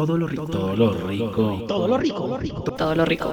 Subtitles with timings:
[0.00, 0.46] Todo lo rico.
[0.46, 1.66] Todo lo rico.
[1.68, 2.64] Todo lo rico.
[2.74, 3.32] Todo lo rico.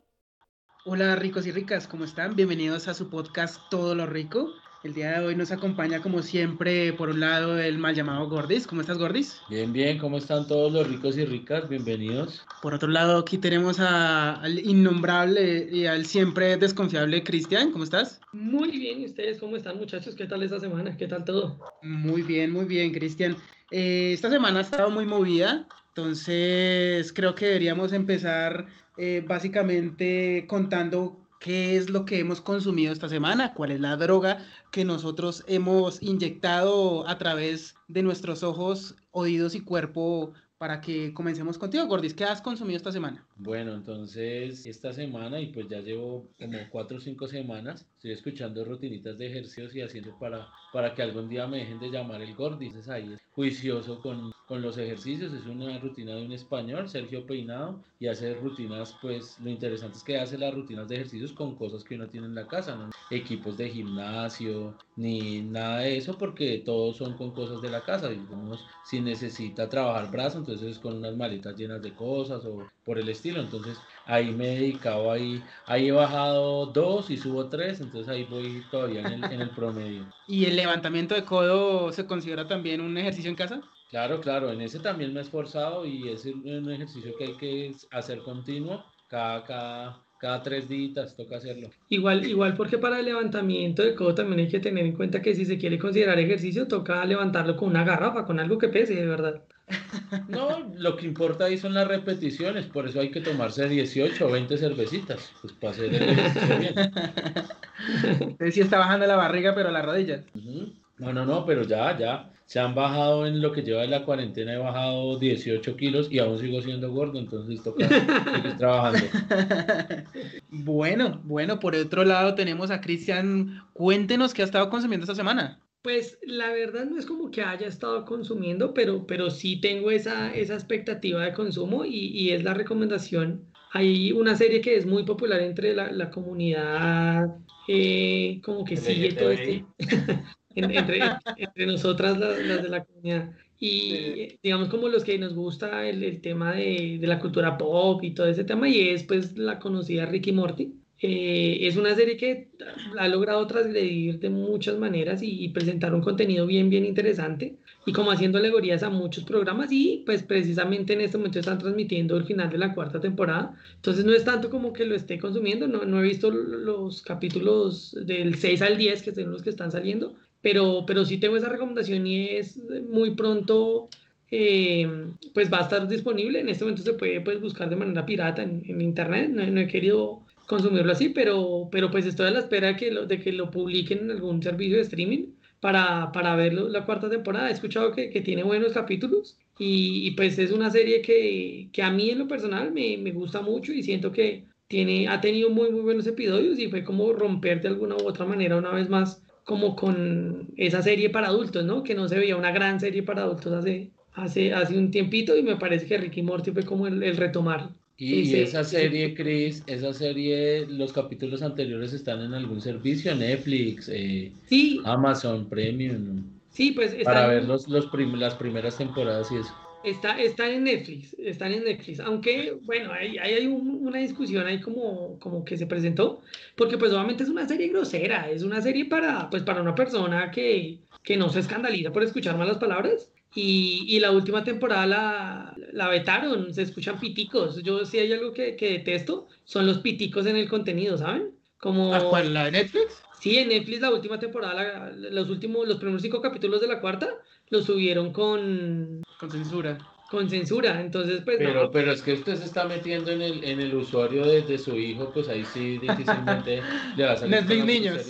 [0.84, 2.36] Hola ricos y ricas, ¿cómo están?
[2.36, 4.50] Bienvenidos a su podcast Todo lo rico.
[4.84, 8.68] El día de hoy nos acompaña como siempre por un lado el mal llamado Gordis.
[8.68, 9.40] ¿Cómo estás Gordis?
[9.50, 11.70] Bien, bien, ¿cómo están todos los ricos y ricas?
[11.70, 12.46] Bienvenidos.
[12.62, 17.72] Por otro lado aquí tenemos a- al innombrable y al siempre desconfiable Cristian.
[17.72, 18.20] ¿Cómo estás?
[18.34, 20.16] Muy bien, ¿y ustedes cómo están muchachos?
[20.16, 20.98] ¿Qué tal esta semana?
[20.98, 21.62] ¿Qué tal todo?
[21.82, 23.38] Muy bien, muy bien Cristian.
[23.72, 25.66] Eh, esta semana ha estado muy movida,
[25.98, 33.10] entonces creo que deberíamos empezar eh, básicamente contando qué es lo que hemos consumido esta
[33.10, 39.56] semana, cuál es la droga que nosotros hemos inyectado a través de nuestros ojos, oídos
[39.56, 42.14] y cuerpo para que comencemos contigo, Gordis.
[42.14, 43.26] ¿Qué has consumido esta semana?
[43.36, 48.64] Bueno, entonces esta semana, y pues ya llevo como cuatro o cinco semanas, estoy escuchando
[48.66, 52.36] rutinitas de ejercicios y haciendo para, para que algún día me dejen de llamar el
[52.36, 52.70] Gordis.
[52.70, 57.82] Entonces ahí juicioso con, con los ejercicios, es una rutina de un español, Sergio Peinado,
[58.00, 61.84] y hace rutinas, pues lo interesante es que hace las rutinas de ejercicios con cosas
[61.84, 62.90] que uno tiene en la casa, ¿no?
[63.12, 68.08] Equipos de gimnasio, ni nada de eso, porque todos son con cosas de la casa,
[68.08, 72.98] digamos, si necesita trabajar brazo, entonces es con unas maletas llenas de cosas o por
[72.98, 77.82] el estilo, entonces ahí me he dedicado, ahí, ahí he bajado dos y subo tres,
[77.82, 80.06] entonces ahí voy todavía en el, en el promedio.
[80.26, 83.62] ¿Y el levantamiento de codo se considera también un ejercicio en casa?
[83.90, 87.72] Claro, claro, en ese también me he esforzado y es un ejercicio que hay que
[87.92, 91.70] hacer continuo, cada, cada, cada tres días toca hacerlo.
[91.90, 95.34] Igual, igual porque para el levantamiento de codo también hay que tener en cuenta que
[95.36, 99.06] si se quiere considerar ejercicio, toca levantarlo con una garrafa, con algo que pese, de
[99.06, 99.44] verdad.
[100.30, 104.32] No, lo que importa ahí son las repeticiones, por eso hay que tomarse 18 o
[104.32, 106.74] 20 cervecitas, pues para hacer el ejercicio bien.
[108.22, 110.26] Entonces sí está bajando la barriga, pero las rodillas.
[110.36, 110.74] Ujú.
[110.98, 112.32] No, no, no, pero ya, ya.
[112.46, 116.20] Se han bajado en lo que lleva de la cuarentena, he bajado 18 kilos y
[116.20, 119.00] aún sigo siendo gordo, entonces toca seguir trabajando.
[120.50, 123.64] Bueno, bueno, por otro lado tenemos a Cristian.
[123.74, 125.60] Cuéntenos qué ha estado consumiendo esta semana.
[125.82, 130.34] Pues la verdad no es como que haya estado consumiendo, pero, pero sí tengo esa,
[130.34, 133.46] esa expectativa de consumo y, y es la recomendación.
[133.74, 137.38] Hay una serie que es muy popular entre la, la comunidad,
[137.68, 139.66] eh, como que sigue todo este,
[140.60, 141.00] en- entre,
[141.38, 143.32] entre nosotras las, las de la comunidad.
[143.60, 148.04] Y digamos como los que nos gusta el, el tema de, de la cultura pop
[148.04, 150.74] y todo ese tema, y es pues la conocida Ricky Morty.
[151.00, 152.50] Eh, es una serie que
[152.98, 157.94] ha logrado transgredir de muchas maneras y, y presentar un contenido bien, bien interesante y
[157.94, 162.26] como haciendo alegorías a muchos programas y pues precisamente en este momento están transmitiendo el
[162.26, 163.56] final de la cuarta temporada.
[163.76, 167.96] Entonces no es tanto como que lo esté consumiendo, no, no he visto los capítulos
[168.06, 170.16] del 6 al 10 que son los que están saliendo,
[170.48, 172.58] pero, pero sí tengo esa recomendación y es
[172.90, 173.90] muy pronto
[174.32, 174.88] eh,
[175.34, 176.40] pues va a estar disponible.
[176.40, 179.30] En este momento se puede pues, buscar de manera pirata en, en internet.
[179.30, 182.92] No, no he querido consumirlo así, pero, pero pues estoy a la espera de que
[182.92, 187.10] lo, de que lo publiquen en algún servicio de streaming para, para ver la cuarta
[187.10, 187.50] temporada.
[187.50, 191.84] He escuchado que, que tiene buenos capítulos y, y, pues es una serie que, que
[191.84, 195.50] a mí en lo personal me, me gusta mucho y siento que tiene, ha tenido
[195.50, 198.88] muy, muy buenos episodios y fue como romper de alguna u otra manera una vez
[198.88, 201.84] más como con esa serie para adultos, ¿no?
[201.84, 205.44] Que no se veía una gran serie para adultos hace, hace, hace un tiempito y
[205.44, 207.72] me parece que Ricky Morty fue como el, el retomar.
[208.00, 214.34] Y, esa serie, Chris, esa serie, los capítulos anteriores están en algún servicio, Netflix, eh,
[214.48, 219.56] Sí, Amazon Premium, sí, pues para ver los, los prim- las primeras temporadas y eso.
[219.90, 224.46] Está, están en Netflix, están en Netflix, aunque bueno, ahí, ahí hay un- una discusión
[224.48, 226.22] ahí como, como que se presentó,
[226.56, 230.32] porque pues obviamente es una serie grosera, es una serie para, pues para una persona
[230.32, 233.12] que, que no se escandaliza por escuchar malas palabras.
[233.36, 237.62] Y, y la última temporada la, la vetaron, se escuchan piticos.
[237.62, 241.32] Yo sí hay algo que, que detesto, son los piticos en el contenido, ¿saben?
[241.60, 241.94] Como...
[241.94, 242.34] ¿A cuál?
[242.34, 243.04] ¿La de Netflix?
[243.28, 246.80] Sí, en Netflix la última temporada, la- los últimos, los primeros cinco capítulos de la
[246.80, 247.10] cuarta,
[247.50, 249.78] los subieron con, Con censura.
[250.10, 250.80] con censura.
[250.82, 251.72] Entonces, pues Pero, no.
[251.72, 254.76] pero es que usted se está metiendo en el, en el usuario de, de su
[254.78, 256.62] hijo, pues ahí sí difícilmente
[256.96, 258.02] le va a salir Netflix niños.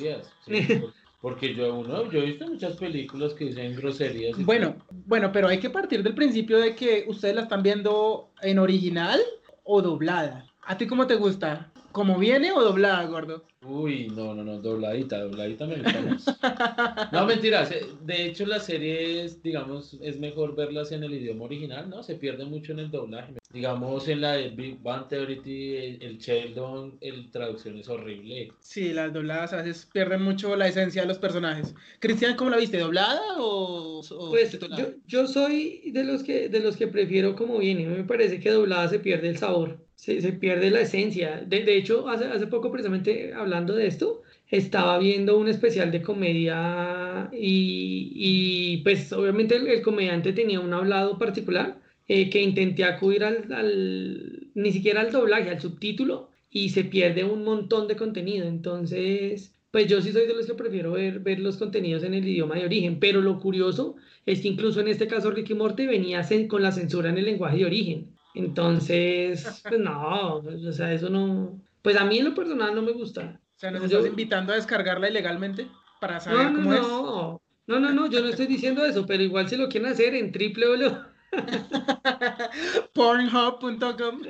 [0.45, 0.53] Sí,
[1.21, 4.37] porque yo, uno, yo he visto muchas películas que dicen groserías.
[4.39, 8.31] y Bueno, bueno, pero hay que partir del principio de que ustedes la están viendo
[8.41, 9.19] en original
[9.63, 10.47] o doblada.
[10.61, 11.71] ¿A ti cómo te gusta?
[11.91, 13.43] ¿Cómo viene o doblada, gordo?
[13.63, 17.09] Uy, no, no, no, dobladita, dobladita me gusta más.
[17.11, 17.71] No, mentiras.
[17.71, 22.03] eh, De hecho, las series, digamos, es mejor verlas en el idioma original, ¿no?
[22.03, 23.33] Se pierde mucho en el doblaje.
[23.51, 25.41] digamos en la de Big Bang Theory,
[25.77, 28.51] el, el Sheldon, el traducción es horrible.
[28.59, 31.73] Sí, las dobladas a veces pierden mucho la esencia de los personajes.
[31.99, 32.77] Cristian, ¿cómo la viste?
[32.77, 37.57] ¿Doblada o, o Pues yo, yo soy de los que de los que prefiero como
[37.57, 37.87] viene.
[37.87, 41.41] Me parece que doblada se pierde el sabor, se, se pierde la esencia.
[41.45, 46.01] De, de hecho, hace, hace poco precisamente hablando de esto, estaba viendo un especial de
[46.03, 52.83] comedia y, y, pues obviamente el, el comediante tenía un hablado particular eh, que intenté
[52.85, 57.95] acudir al, al- ni siquiera al doblaje, al subtítulo y se pierde un montón de
[57.97, 58.47] contenido.
[58.47, 62.27] Entonces, pues yo sí soy de los que prefiero ver, ver los contenidos en el
[62.27, 63.95] idioma de origen, pero lo curioso
[64.25, 67.57] es que incluso en este caso Ricky Morty venía con la censura en el lenguaje
[67.57, 68.16] de origen.
[68.37, 72.81] Entonces, pues no, pues, o sea, eso no, pues a mí en lo personal no
[72.81, 73.39] me gusta.
[73.55, 75.67] O sea, ¿nos Yo- estás invitando a descargarla ilegalmente
[75.99, 76.81] para saber No, no, cómo es?
[76.81, 80.13] no, no, no, no, yo no estoy diciendo eso, pero igual si lo quieren hacer
[80.15, 80.95] en www.
[82.93, 84.21] Pornhub.com.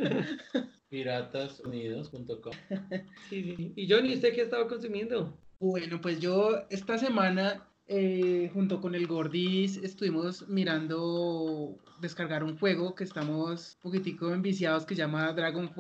[0.90, 2.54] Piratasunidos.com.
[3.30, 3.74] Sí, sí.
[3.76, 5.38] Y Johnny, ¿usted qué estaba consumiendo?
[5.60, 12.94] Bueno, pues yo esta semana, eh, junto con el Gordis, estuvimos mirando descargar un juego
[12.96, 15.72] que estamos un poquitico enviciados que se llama Dragon,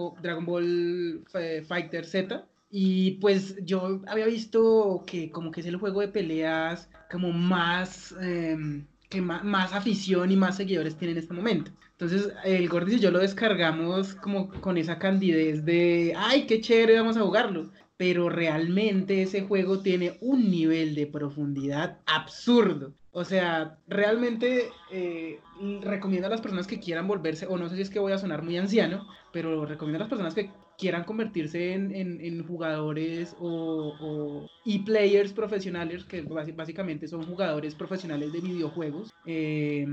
[0.46, 1.24] Ball
[1.68, 2.46] Fighter Z.
[2.70, 8.14] Y pues yo había visto que como que es el juego de peleas como más,
[8.22, 11.72] em, que ma- más, afición y más seguidores tiene en este momento.
[11.92, 17.00] Entonces el Gordis y yo lo descargamos como con esa candidez de, ay, qué chévere,
[17.00, 22.94] vamos a jugarlo pero realmente ese juego tiene un nivel de profundidad absurdo.
[23.12, 25.40] O sea, realmente eh,
[25.82, 28.20] recomiendo a las personas que quieran volverse, o no sé si es que voy a
[28.20, 33.98] sonar muy anciano, pero recomiendo a las personas que quieran convertirse en, en- jugadores o,
[34.00, 39.88] o e-players profesionales, que básicamente son jugadores profesionales de videojuegos, eh,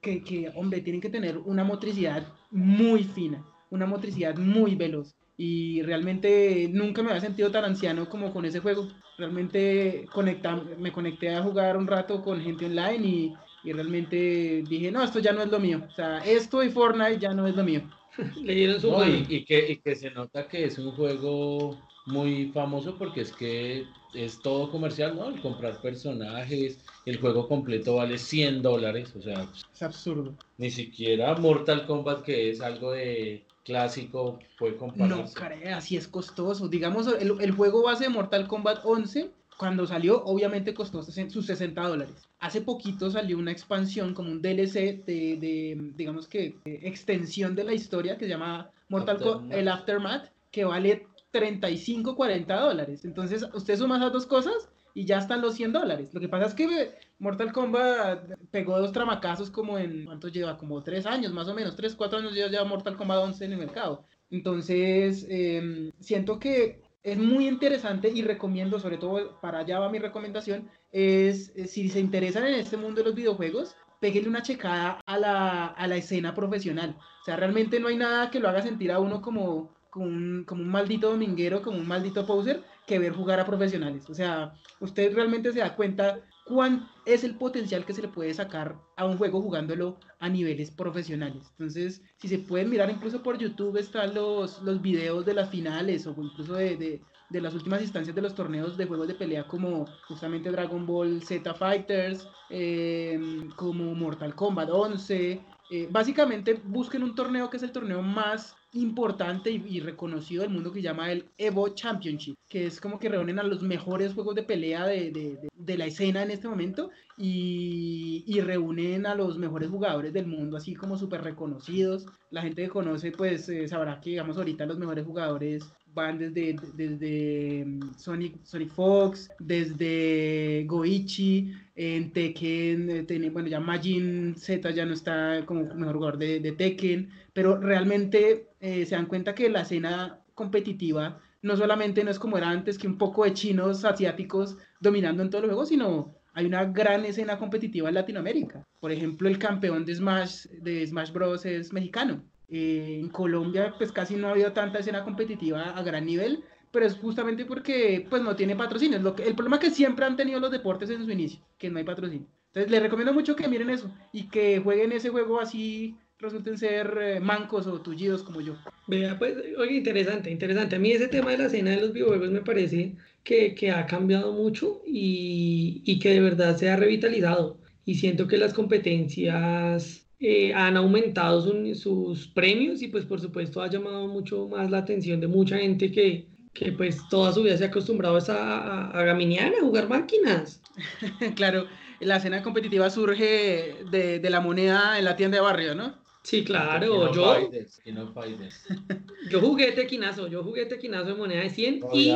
[0.00, 5.82] que, que, hombre, tienen que tener una motricidad muy fina, una motricidad muy veloz y
[5.82, 8.86] realmente nunca me había sentido tan anciano como con ese juego.
[9.18, 13.34] Realmente conecta, me conecté a jugar un rato con gente online y,
[13.64, 15.82] y realmente dije, no, esto ya no es lo mío.
[15.84, 17.82] O sea, esto y Fortnite ya no es lo mío.
[18.40, 22.52] Le dieron su No, y que, y que se nota que es un juego muy
[22.54, 23.84] famoso porque es que
[24.14, 25.28] es todo comercial, ¿no?
[25.28, 29.44] El comprar personajes, el juego completo vale 100 dólares, o sea,
[29.74, 30.34] Es absurdo.
[30.56, 35.34] ni siquiera Mortal Kombat, que es algo de clásico, puede No compararse.
[35.34, 36.68] crea, así es costoso.
[36.68, 41.80] Digamos, el, el juego base de Mortal Kombat 11, cuando salió, obviamente costó sus 60
[41.80, 42.28] dólares.
[42.40, 47.64] Hace poquito salió una expansión, como un DLC de, de, digamos que, de extensión de
[47.64, 53.04] la historia que se llama Mortal Kombat, el Aftermath, que vale 35, 40 dólares.
[53.04, 56.12] Entonces, usted suma esas dos cosas y ya están los 100 dólares.
[56.12, 60.58] Lo que pasa es que Mortal Kombat pegó dos tramacazos como en, ¿cuánto lleva?
[60.58, 63.52] Como tres años, más o menos, tres, cuatro años lleva ya Mortal Kombat 11 en
[63.52, 64.04] el mercado.
[64.30, 69.98] Entonces, eh, siento que es muy interesante y recomiendo, sobre todo para allá va mi
[69.98, 75.00] recomendación, es eh, si se interesan en este mundo de los videojuegos, péguenle una checada
[75.06, 76.96] a la, a la escena profesional.
[77.20, 80.44] O sea, realmente no hay nada que lo haga sentir a uno como, como, un,
[80.44, 84.08] como un maldito dominguero, como un maldito poser, que ver jugar a profesionales.
[84.08, 88.34] O sea, usted realmente se da cuenta cuán es el potencial que se le puede
[88.34, 91.48] sacar a un juego jugándolo a niveles profesionales.
[91.52, 96.06] Entonces, si se pueden mirar incluso por YouTube están los, los videos de las finales
[96.06, 99.46] o incluso de, de, de las últimas instancias de los torneos de juegos de pelea
[99.46, 103.18] como justamente Dragon Ball Z Fighters, eh,
[103.56, 105.40] como Mortal Kombat 11.
[105.70, 110.50] Eh, básicamente busquen un torneo que es el torneo más importante y, y, reconocido del
[110.50, 114.34] mundo que llama el Evo Championship, que es como que reúnen a los mejores juegos
[114.34, 119.14] de pelea de, de, de, de la escena en este momento y, y, reúnen a
[119.14, 122.06] los mejores jugadores del mundo, así como súper reconocidos.
[122.32, 126.56] La gente que conoce, pues eh, sabrá que, digamos, ahorita los mejores jugadores van desde,
[126.74, 127.66] desde
[127.98, 134.94] Sonic, Sonic Fox, desde Goichi, en Tekken, eh, ten, bueno, ya Majin Z ya no
[134.94, 139.60] está como mejor jugador de, de Tekken, pero realmente eh, se dan cuenta que la
[139.60, 144.56] escena competitiva no solamente no es como era antes, que un poco de chinos asiáticos
[144.80, 148.64] dominando en todos los juegos, sino hay una gran escena competitiva en Latinoamérica.
[148.80, 151.44] Por ejemplo, el campeón de Smash, de Smash Bros.
[151.44, 152.24] es mexicano.
[152.48, 156.86] Eh, en Colombia, pues casi no ha habido tanta escena competitiva a gran nivel, pero
[156.86, 158.98] es justamente porque pues no tiene patrocinio.
[158.98, 161.78] Lo que, el problema que siempre han tenido los deportes en su inicio, que no
[161.78, 162.26] hay patrocinio.
[162.48, 166.98] Entonces les recomiendo mucho que miren eso y que jueguen ese juego así resulten ser
[167.02, 168.54] eh, mancos o tullidos como yo.
[168.86, 170.76] Vea, pues, oye, interesante, interesante.
[170.76, 173.86] A mí ese tema de la escena de los videojuegos me parece que, que ha
[173.86, 177.58] cambiado mucho y, y, que de verdad se ha revitalizado.
[177.84, 181.42] Y siento que las competencias eh, han aumentado
[181.74, 185.90] sus premios y pues por supuesto ha llamado mucho más la atención de mucha gente
[185.90, 190.62] que, que pues toda su vida se ha acostumbrado a, a, gaminear, a jugar máquinas.
[191.34, 191.66] claro,
[191.98, 196.01] la escena competitiva surge de, de, la moneda en la tienda de barrio, ¿no?
[196.22, 197.50] Sí, claro, yo,
[199.30, 202.10] yo jugué tequinazo, yo jugué tequinazo de moneda de 100 y,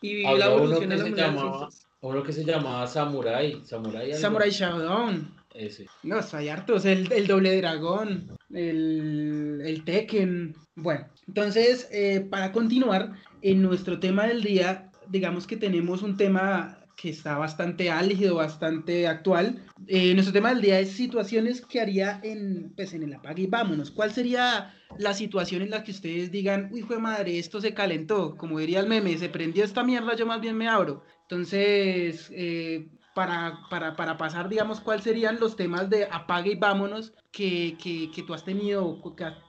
[0.00, 1.68] y viví la evolución de la moneda llamaba,
[2.00, 5.34] Uno que se llamaba Samurai, Samurai, Samurai Shodown.
[5.54, 5.86] Ese.
[6.02, 10.56] No, hay hartos, el, el doble dragón, el, el Tekken.
[10.74, 16.78] Bueno, entonces, eh, para continuar, en nuestro tema del día, digamos que tenemos un tema
[16.96, 19.64] que está bastante álgido, bastante actual.
[19.86, 23.46] Eh, nuestro tema del día es situaciones que haría en, pues, en el apague y
[23.46, 23.90] vámonos.
[23.90, 28.36] ¿Cuál sería la situación en la que ustedes digan, uy, fue madre, esto se calentó?
[28.36, 31.02] Como diría el meme, se prendió esta mierda, yo más bien me abro.
[31.22, 37.12] Entonces, eh, para, para, para, pasar, digamos, cuáles serían los temas de apague y vámonos
[37.30, 39.00] que, que, que tú has tenido,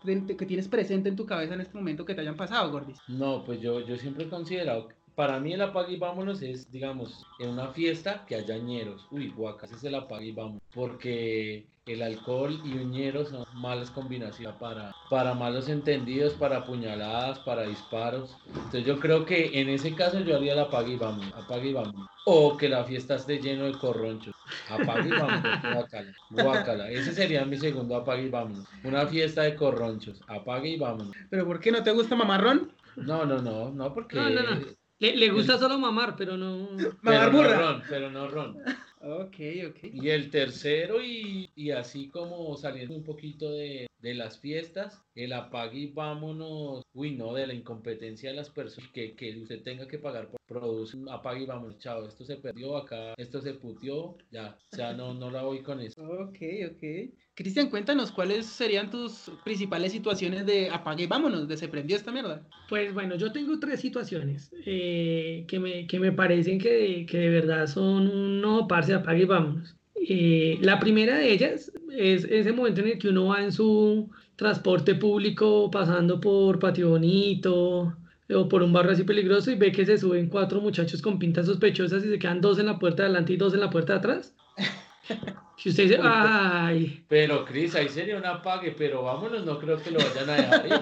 [0.05, 2.97] que, que, tienes presente en tu cabeza en este momento que te hayan pasado, Gordis.
[3.07, 7.25] No, pues yo, yo siempre he considerado, para mí el apague y vámonos es, digamos,
[7.39, 9.07] en una fiesta que haya ñeros.
[9.11, 10.61] Uy, guacas, es el apague y vámonos.
[10.73, 17.63] Porque el alcohol y uñeros son malas combinaciones para, para malos entendidos, para puñaladas, para
[17.63, 18.37] disparos.
[18.47, 21.73] Entonces yo creo que en ese caso yo haría el apague y vamos, apague y
[21.73, 22.07] vamos.
[22.25, 24.33] O que la fiesta esté lleno de corronchos.
[24.69, 25.41] Apague y vamos,
[25.73, 26.89] guácala, guácala.
[26.89, 28.65] Ese sería mi segundo apague y vamos.
[28.83, 31.09] Una fiesta de corronchos, apague y vamos.
[31.29, 32.71] ¿Pero por qué no te gusta mamarrón?
[32.95, 34.15] No, no, no, no, porque...
[34.15, 34.82] No, no, no.
[35.11, 36.69] Le, gusta solo mamar, pero no...
[37.01, 38.57] Mamar pero no ron, pero no ron.
[39.01, 39.35] Ok,
[39.69, 39.77] ok.
[39.93, 45.33] Y el tercero, y, y así como saliendo un poquito de, de, las fiestas, el
[45.33, 49.87] apague y vámonos, uy, no, de la incompetencia de las personas, que, que usted tenga
[49.87, 53.53] que pagar por producir un apague y vámonos, chao, esto se perdió acá, esto se
[53.53, 56.01] putió, ya, o sea, no, no la voy con eso.
[56.23, 56.37] Ok,
[56.71, 57.13] ok.
[57.35, 62.11] Cristian, cuéntanos cuáles serían tus principales situaciones de apague y vámonos, de se prendió esta
[62.11, 62.47] mierda.
[62.69, 67.29] Pues bueno, yo tengo tres situaciones eh, que, me, que me parecen que, que de
[67.29, 69.75] verdad son un no, parce, apague y vámonos.
[70.05, 74.09] Eh, la primera de ellas es ese momento en el que uno va en su
[74.35, 77.95] transporte público pasando por Patio Bonito
[78.29, 81.45] o por un barrio así peligroso y ve que se suben cuatro muchachos con pintas
[81.45, 83.93] sospechosas y se quedan dos en la puerta de adelante y dos en la puerta
[83.93, 84.35] de atrás.
[85.63, 87.05] Si usted dice, ay.
[87.07, 90.67] Pero, Cris, ahí sería un apague, pero vámonos, no creo que lo vayan a dejar
[90.67, 90.73] ir.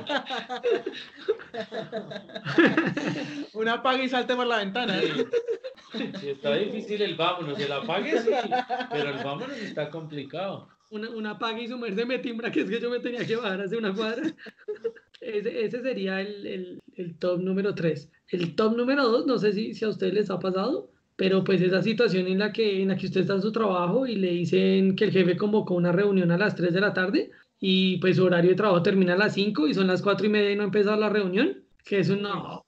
[3.53, 4.99] un apague y salte por la ventana.
[6.19, 8.31] Si está difícil el vámonos, el apague sí,
[8.89, 10.67] pero el vámonos está complicado.
[10.89, 13.35] Una, un apague y su merced me timbra, que es que yo me tenía que
[13.35, 14.33] bajar hace una cuadra.
[15.19, 18.09] Ese, ese sería el, el, el, top número 3.
[18.29, 20.89] El top número 2, no sé si, si a ustedes les ha pasado,
[21.21, 24.07] pero pues esa situación en la que en la que usted está en su trabajo
[24.07, 27.29] y le dicen que el jefe convocó una reunión a las 3 de la tarde
[27.59, 30.29] y pues su horario de trabajo termina a las 5 y son las 4 y
[30.29, 32.65] media y no ha empezado la reunión, que es un no,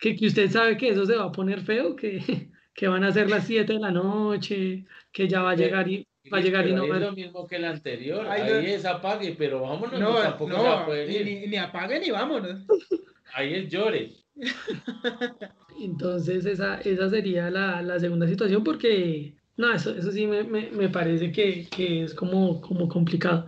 [0.00, 3.12] que, que usted sabe que eso se va a poner feo, que, que van a
[3.12, 6.66] ser las 7 de la noche, que ya va a llegar y va a llegar
[6.66, 10.50] y no Es lo mismo que el anterior, ahí, es apague, pero vámonos, no, tampoco
[10.50, 11.24] no, se va a poder ir.
[11.24, 12.62] Ni, ni apague ni vámonos.
[13.32, 14.25] Ahí es llore.
[15.80, 20.70] Entonces esa, esa sería la, la, segunda situación porque, no, eso, eso sí me, me,
[20.70, 23.46] me parece que, que, es como, como complicado.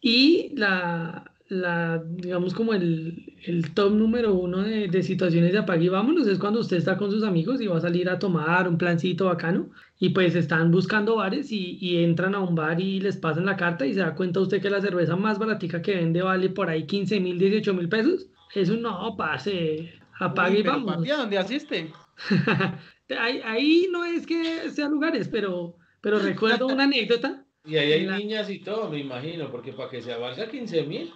[0.00, 5.86] Y la, la digamos como el, el top número uno de, de, situaciones de apague
[5.86, 8.68] y vámonos es cuando usted está con sus amigos y va a salir a tomar
[8.68, 13.00] un plancito bacano y pues están buscando bares y, y entran a un bar y
[13.00, 15.96] les pasan la carta y se da cuenta usted que la cerveza más baratica que
[15.96, 18.28] vende vale por ahí 15 mil, 18 mil pesos.
[18.54, 20.96] Eso no, pase, Apague y vamos.
[20.96, 21.92] Papi, ¿a dónde asiste?
[23.18, 27.44] ahí, ahí, no es que sean lugares, pero, pero recuerdo una anécdota.
[27.64, 31.12] Y ahí hay niñas y todo, me imagino, porque para que se valga 15 mil,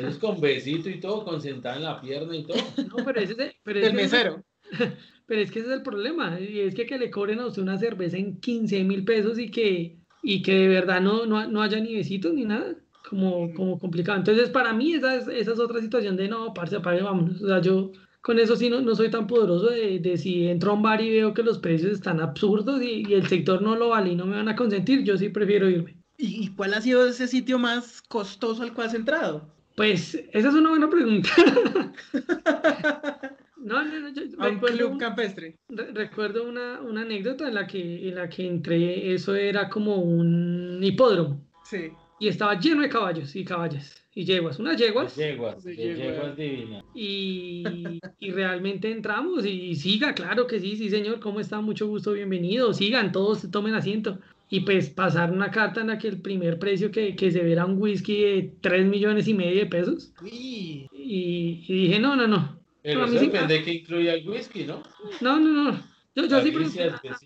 [0.00, 2.58] es con besito y todo, con sentada en la pierna y todo.
[2.96, 4.44] No, pero ese es pero el mesero.
[5.26, 7.62] pero es que ese es el problema, y es que, que le cobren a usted
[7.62, 11.60] una cerveza en 15 mil pesos y que, y que de verdad no, no, no
[11.60, 12.76] haya ni besitos ni nada.
[13.08, 14.18] Como, como complicado.
[14.18, 17.42] Entonces, para mí, esa es, esa es otra situación de no, parce, apague, vámonos.
[17.42, 17.90] O sea, yo,
[18.20, 21.00] con eso sí no, no soy tan poderoso de, de, si entro a un bar
[21.00, 24.16] y veo que los precios están absurdos y, y, el sector no lo vale y
[24.16, 25.96] no me van a consentir, yo sí prefiero irme.
[26.18, 29.48] ¿Y cuál ha sido ese sitio más costoso al cual has entrado?
[29.74, 31.30] Pues esa es una buena pregunta.
[33.56, 35.56] no, no, no, yo a un club campestre.
[35.70, 39.96] Re recuerdo una, una, anécdota en la, que, en la que entré, eso era como
[39.96, 41.42] un hipódromo.
[41.64, 41.90] Sí.
[42.18, 45.14] Y estaba lleno de caballos y caballas y yeguas, unas yeguas.
[45.16, 46.84] Yeguas, yeguas divinas.
[46.94, 47.62] Y,
[48.18, 51.60] y, realmente entramos y siga, claro que sí, sí señor, ¿cómo está?
[51.60, 54.18] Mucho gusto, bienvenido, sigan, todos tomen asiento.
[54.52, 57.66] y pues pasar una carta en la que el primer precio que, que se viera
[57.66, 60.12] un whisky de 3 millones y medio de pesos.
[60.22, 62.58] Uy, Y, y dije, no, no, no.
[62.82, 64.82] Pero a mí eso sí- depende que incluya el whisky, ¿no?
[65.20, 65.89] No, no, no.
[66.14, 66.50] Yo, yo A sí,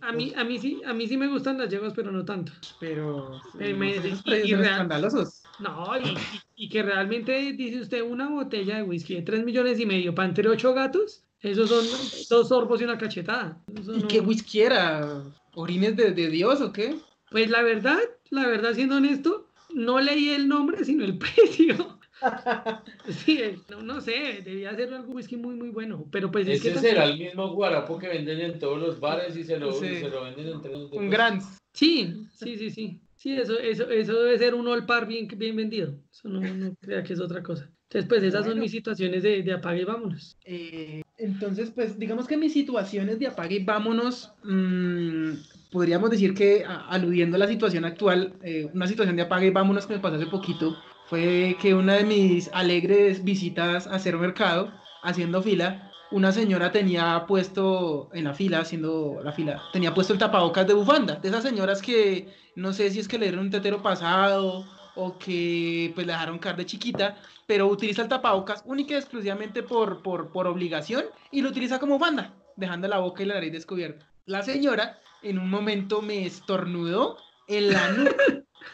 [0.02, 2.24] a, a mí, a, mí sí, a mí sí me gustan las yeguas, pero no
[2.24, 2.52] tanto.
[2.78, 5.42] pero Me- me- y- real- escandalosos.
[5.58, 6.08] No, y,
[6.56, 10.14] y- y que realmente dice usted una botella de whisky de 3 millones y medio
[10.14, 11.84] para entre 8 gatos, esos son
[12.28, 13.62] dos sorbos y una cachetada.
[13.78, 15.22] Eso ¿Y no- qué whisky era?
[15.54, 16.96] ¿Orines de, de Dios o qué?
[17.30, 17.98] Pues la verdad,
[18.30, 21.93] la verdad, siendo honesto, no leí el nombre, sino el precio.
[23.08, 26.06] Sí, eh, no, no sé, debía ser algo whisky muy, muy bueno.
[26.10, 29.00] Pero pues es que Ese también- será el mismo guarapo que venden en todos los
[29.00, 29.96] bares y se lo, Sí.
[29.96, 31.40] se lo venden entre los Un gran.
[31.72, 33.00] Sí, sí, sí, sí.
[33.16, 35.94] Sí, eso, eso, eso debe ser un all par bien, bien vendido.
[36.10, 37.70] Eso no, no crea que es otra cosa.
[37.88, 40.36] Entonces, pues esas son mis situaciones de, de apague y vámonos.
[40.44, 45.30] Eh, entonces, pues digamos que mis situaciones de apague y vámonos, mm,
[45.70, 49.50] podríamos decir que a- aludiendo a la situación actual, eh, una situación de apague y
[49.50, 50.76] vámonos que me pasó hace poquito,
[51.06, 57.24] fue que una de mis alegres visitas a hacer mercado, haciendo fila, una señora tenía
[57.26, 61.42] puesto en la fila, haciendo la fila, tenía puesto el tapabocas de bufanda, de esas
[61.42, 66.06] señoras que no sé si es que le dieron un tetero pasado o que pues
[66.06, 70.46] la dejaron caer de chiquita, pero utiliza el tapabocas única y exclusivamente por, por, por
[70.46, 74.08] obligación y lo utiliza como banda, dejando la boca y la nariz descubierta.
[74.26, 77.18] La señora en un momento me estornudó
[77.48, 78.24] en la nuca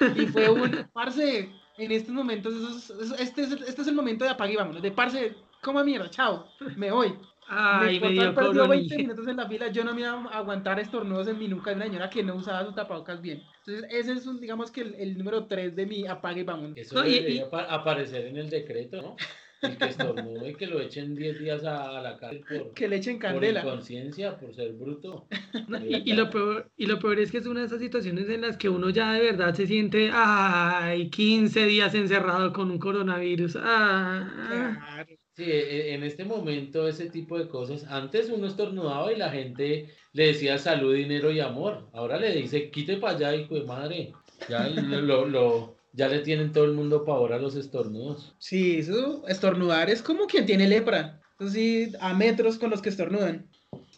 [0.17, 1.51] y fue un, parce,
[1.85, 4.53] en estos momentos, eso es- eso- este, es, el- este es el momento de apague
[4.53, 6.47] y vámonos, de parce, coma mierda, chao,
[6.77, 7.15] me voy.
[7.53, 8.97] Ay, me me dio el perdió 20 coronilla.
[8.99, 11.77] minutos en la fila, yo no me iba a aguantar estornudos en mi nuca de
[11.77, 13.43] una señora que no usaba su tapabocas bien.
[13.67, 16.77] Entonces, ese es, un, digamos que el, el número 3 de mi apague y vámonos.
[16.77, 19.17] Eso No, y- debería y- apa- aparecer en el decreto, ¿no?
[19.62, 22.88] El que estornude y que lo echen 10 días a, a la cárcel por, Que
[22.88, 23.61] le echen por candela.
[23.61, 25.26] inconsciencia, por ser bruto.
[25.88, 28.40] Y, y lo peor, y lo peor es que es una de esas situaciones en
[28.40, 33.57] las que uno ya de verdad se siente, ay, 15 días encerrado con un coronavirus.
[33.61, 35.17] ah, Claro.
[35.37, 39.88] Sí, e- en este momento ese tipo de cosas, antes uno estornudaba y la gente
[40.12, 41.88] le decía salud, dinero y amor.
[41.93, 44.12] Ahora le dice, quite para allá, hijo de madre.
[44.49, 48.35] Ya, lo, lo- lo- ya le tienen todo el mundo pavor a los estornudos.
[48.38, 51.20] Sí, eso, estornudar es como quien tiene lepra.
[51.38, 53.46] Eso sí, a metros con los que estornudan.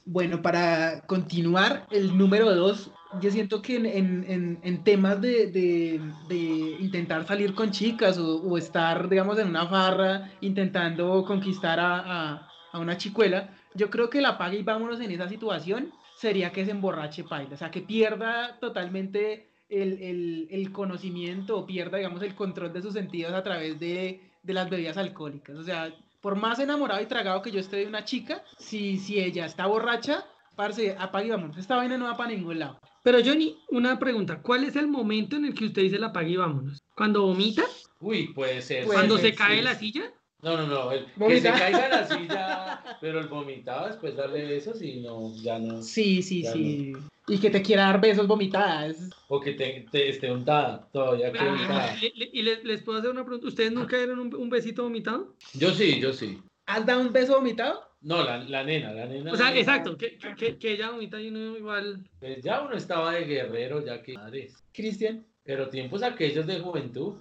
[0.04, 6.00] Bueno, para continuar, el número dos, yo siento que en, en- en- temas de, de-
[6.28, 6.36] de
[6.80, 11.98] intentar salir con chicas o, o estar, digamos, en una farra intentando conquistar a,
[12.32, 16.50] a- a una chicuela, yo creo que la pague y vámonos en esa situación sería
[16.52, 21.96] que se emborrache paila, o sea, que pierda totalmente el, el- el conocimiento o pierda,
[21.98, 25.56] digamos, el control de sus sentidos a través de, de las bebidas alcohólicas.
[25.56, 29.18] O sea, por más enamorado y tragado que yo esté de una chica, si, si
[29.18, 31.56] ella está borracha, parce, apague y vámonos.
[31.58, 32.78] Esta vaina no va para ningún lado.
[33.02, 36.30] Pero Johnny, una pregunta, ¿cuál es el momento en el que usted dice la apague
[36.30, 36.78] y vámonos?
[36.94, 37.64] ¿Cuando vomita?
[38.00, 38.84] Uy, puede ser.
[38.84, 39.64] Puede ¿Cuando ser, se cae sí.
[39.64, 40.12] la silla?
[40.42, 40.90] No, no, no.
[40.92, 41.52] El, que se Vomita.
[41.58, 45.80] caiga la silla, pero el vomitado después darle besos y no, ya no.
[45.82, 46.92] Sí, sí, Ya sí.
[47.28, 49.08] Y que te quiera dar besos vomitadas.
[49.28, 51.96] O que te, te esté untada, todavía que Ah, untada.
[52.16, 55.36] le- Y les, les puedo hacer una pregunta, ¿ustedes nunca dieron un, un besito vomitado?
[55.54, 56.40] Yo sí, yo sí.
[56.66, 57.80] ¿Has dado un beso vomitado?
[58.00, 59.32] No, la, la nena, la nena.
[59.32, 59.56] O sea, no.
[59.56, 62.02] exacto, que, que- que, ella vomita y uno igual...
[62.18, 64.56] Pues ya uno estaba de guerrero, ya que madres.
[64.72, 65.24] Cristian.
[65.44, 67.14] Pero tiempos aquellos de juventud.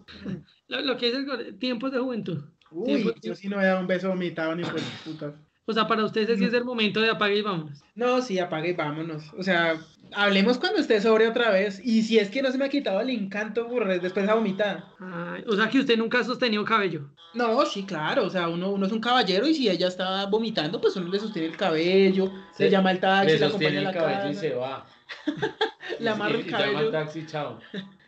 [0.68, 2.40] Lo, lo que es el tiempos de juventud.
[2.72, 5.34] Uy, Tiempo- yo sí no he dado un beso vomitado ni por putas.
[5.66, 7.82] O sea, para ustedes sí es el momento de apague y vámonos.
[7.96, 9.32] No, sí, apague y vámonos.
[9.38, 9.76] O sea,
[10.14, 11.80] hablemos cuando esté sobre otra vez.
[11.84, 14.92] Y si es que no se me ha quitado el encanto después de esa vomitada.
[15.00, 17.10] Ay, o sea que usted nunca ha sostenido cabello.
[17.36, 18.26] No, sí, claro.
[18.26, 21.20] O sea, uno, uno es un caballero y si ella está vomitando, pues uno le
[21.20, 24.36] sostiene el cabello, Se- le llama al taxi, Le sostiene a el la cabello y
[24.36, 24.86] se va.
[26.00, 26.92] Le amarra el y llama cabello.
[26.92, 27.60] taxi, chao.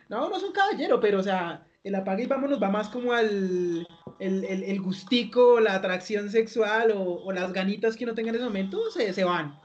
[0.08, 3.12] No, no es un caballero, pero o sea, el apague y vámonos va más como
[3.12, 3.86] al
[4.18, 8.36] el, el, el gustico, la atracción sexual o, o las ganitas que uno tenga en
[8.36, 9.58] ese momento, se, se van.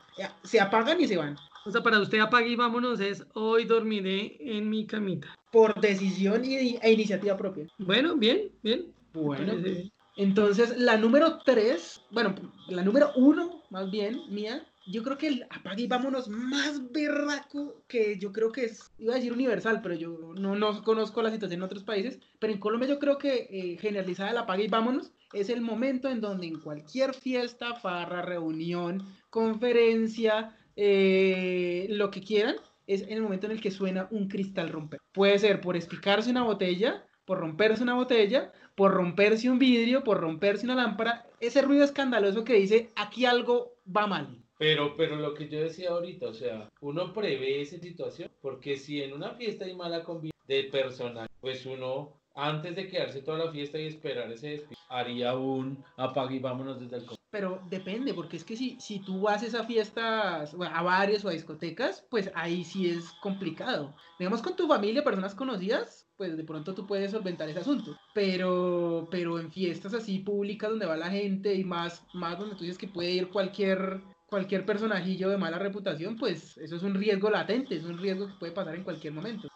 [0.43, 1.37] Se apagan y se van.
[1.65, 5.27] O sea, para usted apague y vámonos es hoy dormiré en mi camita.
[5.51, 7.67] Por decisión y, e iniciativa propia.
[7.77, 8.93] Bueno, bien, bien.
[9.13, 9.91] Bueno, bien.
[10.17, 12.35] entonces la número 3, bueno,
[12.67, 17.83] la número 1, más bien, mía, yo creo que el apague y vámonos más berraco
[17.87, 21.31] que yo creo que es, iba a decir universal, pero yo no, no conozco la
[21.31, 24.67] situación en otros países, pero en Colombia yo creo que eh, generalizada el apague y
[24.67, 32.21] vámonos es el momento en donde en cualquier fiesta, farra, reunión, conferencia, eh, lo que
[32.21, 32.55] quieran,
[32.87, 34.99] es el momento en el que suena un cristal romper.
[35.11, 40.19] Puede ser por espicarse una botella, por romperse una botella, por romperse un vidrio, por
[40.19, 44.43] romperse una lámpara, ese ruido escandaloso que dice aquí algo va mal.
[44.59, 49.01] Pero, pero lo que yo decía ahorita, o sea, uno prevé esa situación, porque si
[49.01, 53.51] en una fiesta hay mala convivencia de personal, pues uno, antes de quedarse toda la
[53.51, 58.37] fiesta y esperar ese despido, haría un apague y vámonos desde el pero depende, porque
[58.37, 62.63] es que si, si tú vas a fiestas, a bares o a discotecas, pues ahí
[62.63, 63.93] sí es complicado.
[64.17, 67.95] Digamos con tu familia, personas conocidas, pues de pronto tú puedes solventar ese asunto.
[68.15, 72.63] Pero, pero en fiestas así públicas donde va la gente y más, más donde tú
[72.63, 77.29] dices que puede ir cualquier, cualquier personajillo de mala reputación, pues eso es un riesgo
[77.29, 79.47] latente, es un riesgo que puede pasar en cualquier momento.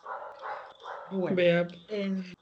[1.12, 1.68] Bueno,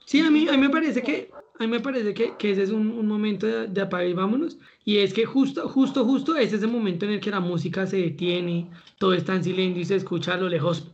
[0.05, 2.63] Sí, a mí, a mí me parece que, a mí me parece que, que ese
[2.63, 4.57] es un, un momento de, de, apagar y vámonos.
[4.85, 7.85] Y es que justo, justo, justo ese es el momento en el que la música
[7.85, 10.89] se detiene, todo está en silencio y se escucha a lo lejos.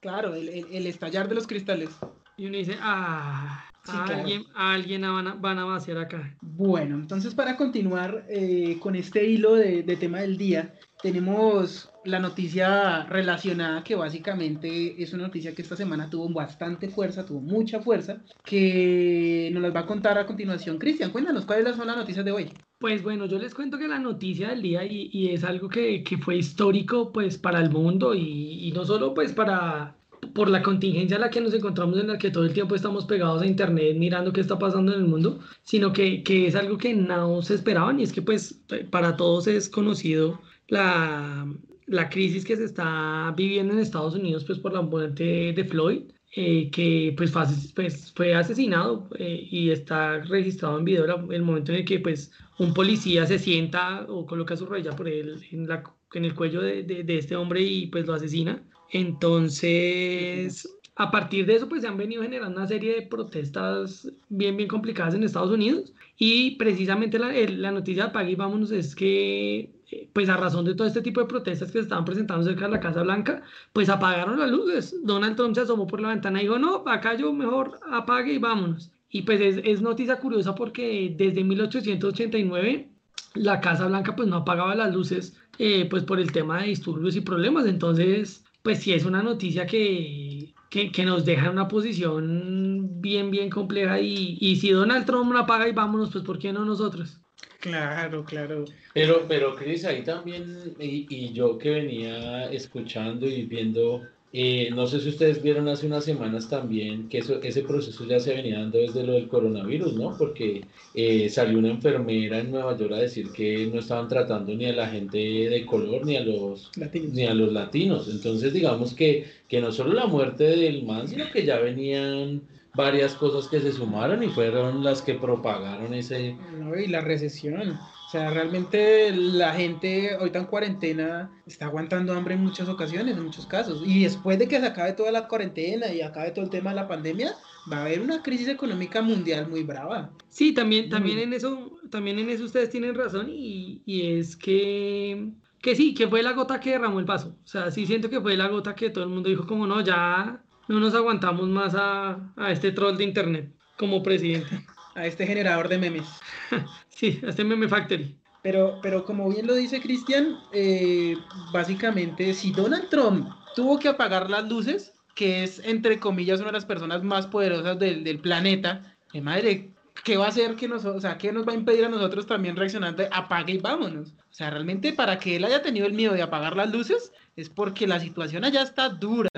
[0.00, 1.90] Claro, el, el, el estallar de los cristales.
[2.38, 6.36] Y uno dice, ah, alguien, alguien van a, van a vaciar acá.
[6.42, 12.18] Bueno, entonces para continuar eh, con este hilo de, de, tema del día, tenemos la
[12.18, 17.80] noticia relacionada que básicamente es una noticia que esta semana tuvo bastante fuerza, tuvo mucha
[17.80, 20.78] fuerza, que nos las va a contar a continuación.
[20.78, 22.50] Cristian, cuéntanos cuáles son las noticias de hoy.
[22.78, 26.04] Pues bueno, yo les cuento que la noticia del día y, y es algo que,
[26.04, 29.96] que, fue histórico pues para el mundo y, y no solo pues para
[30.36, 33.06] por la contingencia en la que nos encontramos, en la que todo el tiempo estamos
[33.06, 36.76] pegados a internet mirando qué está pasando en el mundo, sino que, que es algo
[36.76, 41.50] que no se esperaban y es que pues para todos es conocido la,
[41.86, 46.02] la crisis que se está viviendo en Estados Unidos pues por la muerte de Floyd,
[46.34, 47.44] eh, que pues fue,
[47.74, 52.30] pues fue asesinado eh, y está registrado en video el momento en el que pues
[52.58, 56.60] un policía se sienta o coloca su rodilla por él en, la, en el cuello
[56.60, 58.62] de, de, de este hombre y pues lo asesina.
[58.90, 64.56] Entonces, a partir de eso, pues se han venido generando una serie de protestas bien,
[64.56, 65.92] bien complicadas en Estados Unidos.
[66.18, 70.64] Y precisamente la, la noticia de Apague y Vámonos es que, eh, pues a razón
[70.64, 73.42] de todo este tipo de protestas que se estaban presentando cerca de la Casa Blanca,
[73.74, 74.96] pues apagaron las luces.
[75.04, 78.38] Donald Trump se asomó por la ventana y dijo, no, acá yo mejor apague y
[78.38, 78.90] vámonos.
[79.10, 82.88] Y pues es, es noticia curiosa porque desde 1889
[83.34, 87.16] la Casa Blanca pues no apagaba las luces eh, pues por el tema de disturbios
[87.16, 87.66] y problemas.
[87.66, 93.30] Entonces pues sí es una noticia que, que, que, nos deja en una posición bien,
[93.30, 94.00] bien compleja.
[94.00, 97.20] Y, y si Donald Trump la paga y vámonos, pues ¿por qué no nosotros?
[97.60, 98.64] Claro, claro.
[98.92, 104.02] Pero, pero Cris, ahí también, y, y, yo que venía escuchando y viendo,
[104.32, 108.20] eh, no sé si ustedes vieron hace unas semanas también que eso, ese proceso ya
[108.20, 110.16] se venía dando desde lo del coronavirus, ¿no?
[110.18, 114.66] Porque eh, salió una enfermera en Nueva York a decir que no estaban tratando ni
[114.66, 117.12] a la gente de color ni a los latinos.
[117.12, 118.08] Ni a los latinos.
[118.08, 122.42] Entonces, digamos que, que no solo la muerte del man, sino que ya venían
[122.74, 126.36] varias cosas que se sumaron y fueron las que propagaron ese...
[126.58, 127.78] No, y la recesión.
[128.06, 133.24] O sea, realmente la gente ahorita en cuarentena está aguantando hambre en muchas ocasiones, en
[133.24, 133.82] muchos casos.
[133.84, 136.76] Y después de que se acabe toda la cuarentena y acabe todo el tema de
[136.76, 137.34] la pandemia,
[137.70, 140.12] va a haber una crisis económica mundial muy brava.
[140.28, 145.32] Sí, también, también, en, eso, también en eso ustedes tienen razón y, y es que
[145.66, 147.36] que sí, que fue la gota que derramó el vaso.
[147.44, 149.80] O sea, sí siento que fue la gota que todo el mundo dijo como no,
[149.80, 154.64] ya no nos aguantamos más a, a este troll de internet como presidente.
[154.94, 156.06] A este generador de memes.
[156.96, 158.16] sí, a este meme factory.
[158.42, 161.16] Pero, pero como bien lo dice Cristian, eh,
[161.52, 166.54] básicamente si Donald Trump tuvo que apagar las luces, que es entre comillas una de
[166.54, 169.70] las personas más poderosas del, del planeta, de madre,
[170.04, 172.26] ¿qué va a hacer que nosotros, o sea, qué nos va a impedir a nosotros
[172.26, 174.10] también reaccionar de apague y vámonos?
[174.12, 177.48] O sea, realmente para que él haya tenido el miedo de apagar las luces es
[177.50, 179.30] porque la situación allá está dura.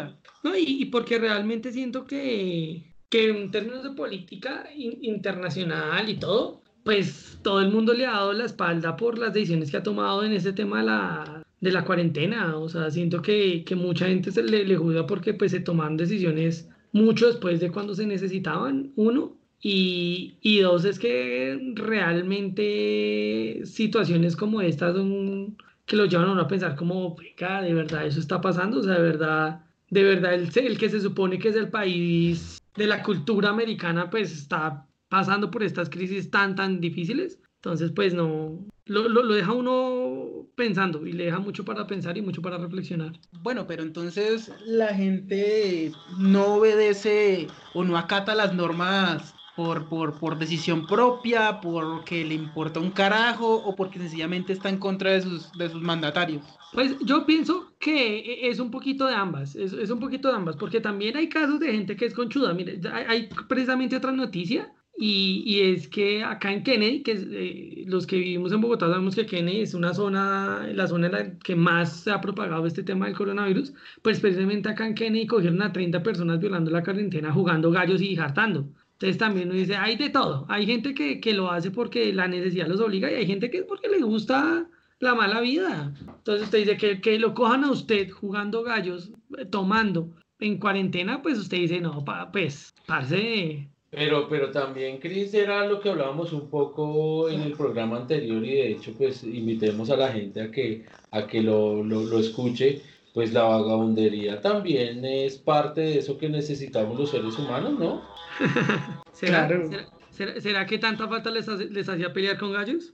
[0.42, 6.18] No, y, y porque realmente siento que, que en términos de política in, internacional y
[6.18, 9.82] todo, pues todo el mundo le ha dado la espalda por las decisiones que ha
[9.82, 12.56] tomado en ese tema de la, de la cuarentena.
[12.56, 15.98] O sea, siento que, que mucha gente se le, le juzga porque pues se tomaron
[15.98, 19.36] decisiones mucho después de cuando se necesitaban, uno.
[19.60, 26.40] Y, y, dos, es que realmente situaciones como estas son que lo llevan a uno
[26.40, 30.32] a pensar como, venga, de verdad eso está pasando, o sea, de verdad, de verdad
[30.32, 34.87] el, el que se supone que es el país de la cultura americana, pues está
[35.08, 37.40] pasando por estas crisis tan, tan difíciles.
[37.56, 42.16] Entonces, pues no, lo, lo, lo, deja uno pensando y le deja mucho para pensar
[42.16, 43.12] y mucho para reflexionar.
[43.42, 50.38] Bueno, pero entonces la gente no obedece o no acata las normas por, por, por,
[50.38, 55.50] decisión propia, porque le importa un carajo o porque sencillamente está en contra de sus,
[55.52, 56.44] de sus mandatarios?
[56.72, 60.56] Pues yo pienso que es un poquito de ambas, es, es, un poquito de ambas,
[60.56, 62.54] porque también hay casos de gente que es conchuda.
[62.54, 67.84] Mire, hay, hay precisamente otra noticia Y, y, es que acá en Kennedy, que eh,
[67.86, 71.38] los que vivimos en Bogotá sabemos que Kennedy es una zona, la zona en la
[71.38, 75.62] que más se ha propagado este tema del coronavirus, pues precisamente acá en Kennedy cogieron
[75.62, 78.68] a 30 personas violando la cuarentena, jugando gallos y hartando.
[78.94, 80.44] Entonces también uno dice, hay de todo.
[80.48, 83.58] Hay gente que, que lo hace porque la necesidad los obliga y hay gente que
[83.58, 85.94] es porque les gusta la mala vida.
[86.00, 91.22] Entonces usted dice que, que lo cojan a usted jugando gallos, eh, tomando en cuarentena,
[91.22, 96.32] pues usted dice, no, pa, pues, parce, pero, pero también, Cris, era lo que hablábamos
[96.32, 100.50] un poco en el programa anterior y de hecho, pues invitemos a la gente a
[100.50, 102.82] que, a que lo, lo, lo escuche.
[103.14, 108.02] Pues la vagabundería también es parte de eso que necesitamos los seres humanos, ¿no?
[109.12, 109.70] ¿Será, claro.
[109.70, 112.92] ¿será, será, será que tanta falta les, hace, les hacía pelear con gallos?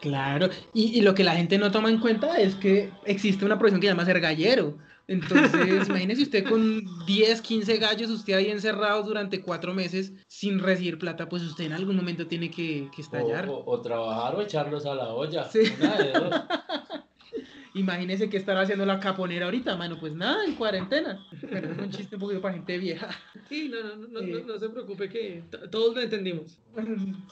[0.00, 3.58] Claro, y, y, lo que la gente no toma en cuenta es que existe una
[3.58, 4.76] profesión que se llama ser gallero.
[5.06, 10.98] Entonces, imagínese usted con 10, 15 gallos, usted ahí encerrado durante cuatro meses sin recibir
[10.98, 13.48] plata, pues usted en algún momento tiene que, que estallar.
[13.48, 15.48] O, o, o, trabajar o echarlos a la olla.
[15.50, 15.60] Sí.
[15.80, 16.34] Una de dos.
[17.74, 19.98] Imagínese que estará haciendo la caponera ahorita, mano.
[19.98, 21.26] Pues nada, en cuarentena.
[21.40, 23.08] Pero es un chiste un poquito para gente vieja.
[23.48, 26.58] Sí, no, no, no, eh, no, no se preocupe que todos lo entendimos.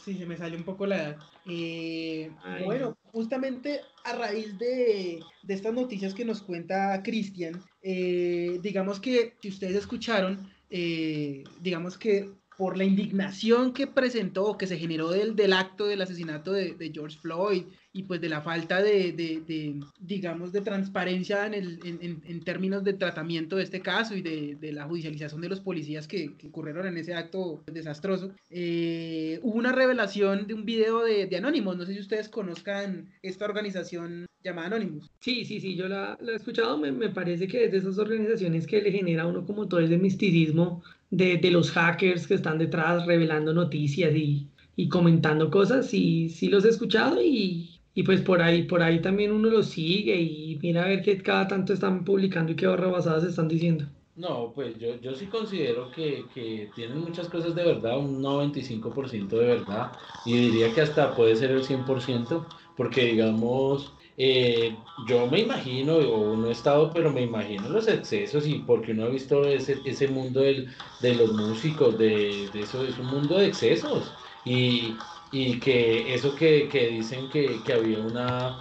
[0.05, 1.17] Sí, se me salió un poco la edad.
[1.47, 2.31] Eh,
[2.65, 9.35] bueno, justamente a raíz de, de, estas noticias que nos cuenta Cristian, eh, digamos que
[9.41, 15.35] si ustedes escucharon, eh, digamos que por la indignación que presentó, que se generó del,
[15.37, 19.43] del acto del asesinato de, de George Floyd y pues de la falta de, de,
[19.47, 24.23] de digamos, de transparencia en, el, en, en, términos de tratamiento de este caso y
[24.23, 28.33] de, la judicialización de los policías que, que ocurrieron en ese acto desastroso.
[28.51, 33.11] Eh, hubo una revelación de un video de, de Anonymous, no sé si ustedes conozcan
[33.23, 35.11] esta organización llamada Anonymous.
[35.21, 37.99] Sí, sí, sí, yo la, la he escuchado, me, me, parece que es de esas
[37.99, 42.35] organizaciones que le genera a uno como todo ese misticismo de, de los hackers que
[42.35, 48.03] están detrás revelando noticias y, y comentando cosas, y sí los he escuchado y, y
[48.05, 51.49] pues por ahí, por ahí también uno lo sigue y mira a ver qué cada
[51.49, 53.87] tanto están publicando y qué barrabasadas están diciendo.
[54.15, 59.29] No, pues yo, yo sí considero que, que tienen muchas cosas de verdad, un 95%
[59.39, 59.93] de verdad,
[60.27, 64.77] y diría que hasta puede ser el 100%, porque digamos, eh,
[65.09, 69.05] yo me imagino, o no he estado, pero me imagino los excesos, y porque uno
[69.05, 70.69] ha visto ese, ese mundo del,
[71.01, 74.13] de los músicos, de, de eso, es un mundo de excesos,
[74.45, 74.95] y,
[75.33, 78.59] y que eso que, que dicen que, que, había una,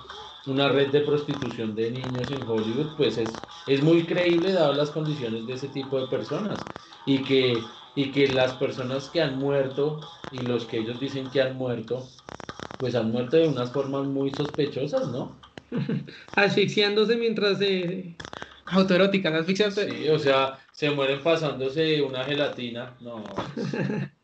[0.47, 4.89] una red de prostitución de niños en Hollywood, pues es, es muy creíble dadas las
[4.91, 6.65] condiciones de ese tipo de personas
[7.05, 7.59] y que,
[7.95, 9.99] y que las personas que han muerto
[10.31, 12.07] y los que ellos dicen que han muerto,
[12.79, 15.41] pues han muerto de unas formas muy sospechosas, ¿no?
[16.35, 18.15] Asfixiándose mientras se...
[18.65, 20.03] Autoeróticas, asfixiándose.
[20.03, 23.35] Sí, o sea, se mueren pasándose una gelatina, no.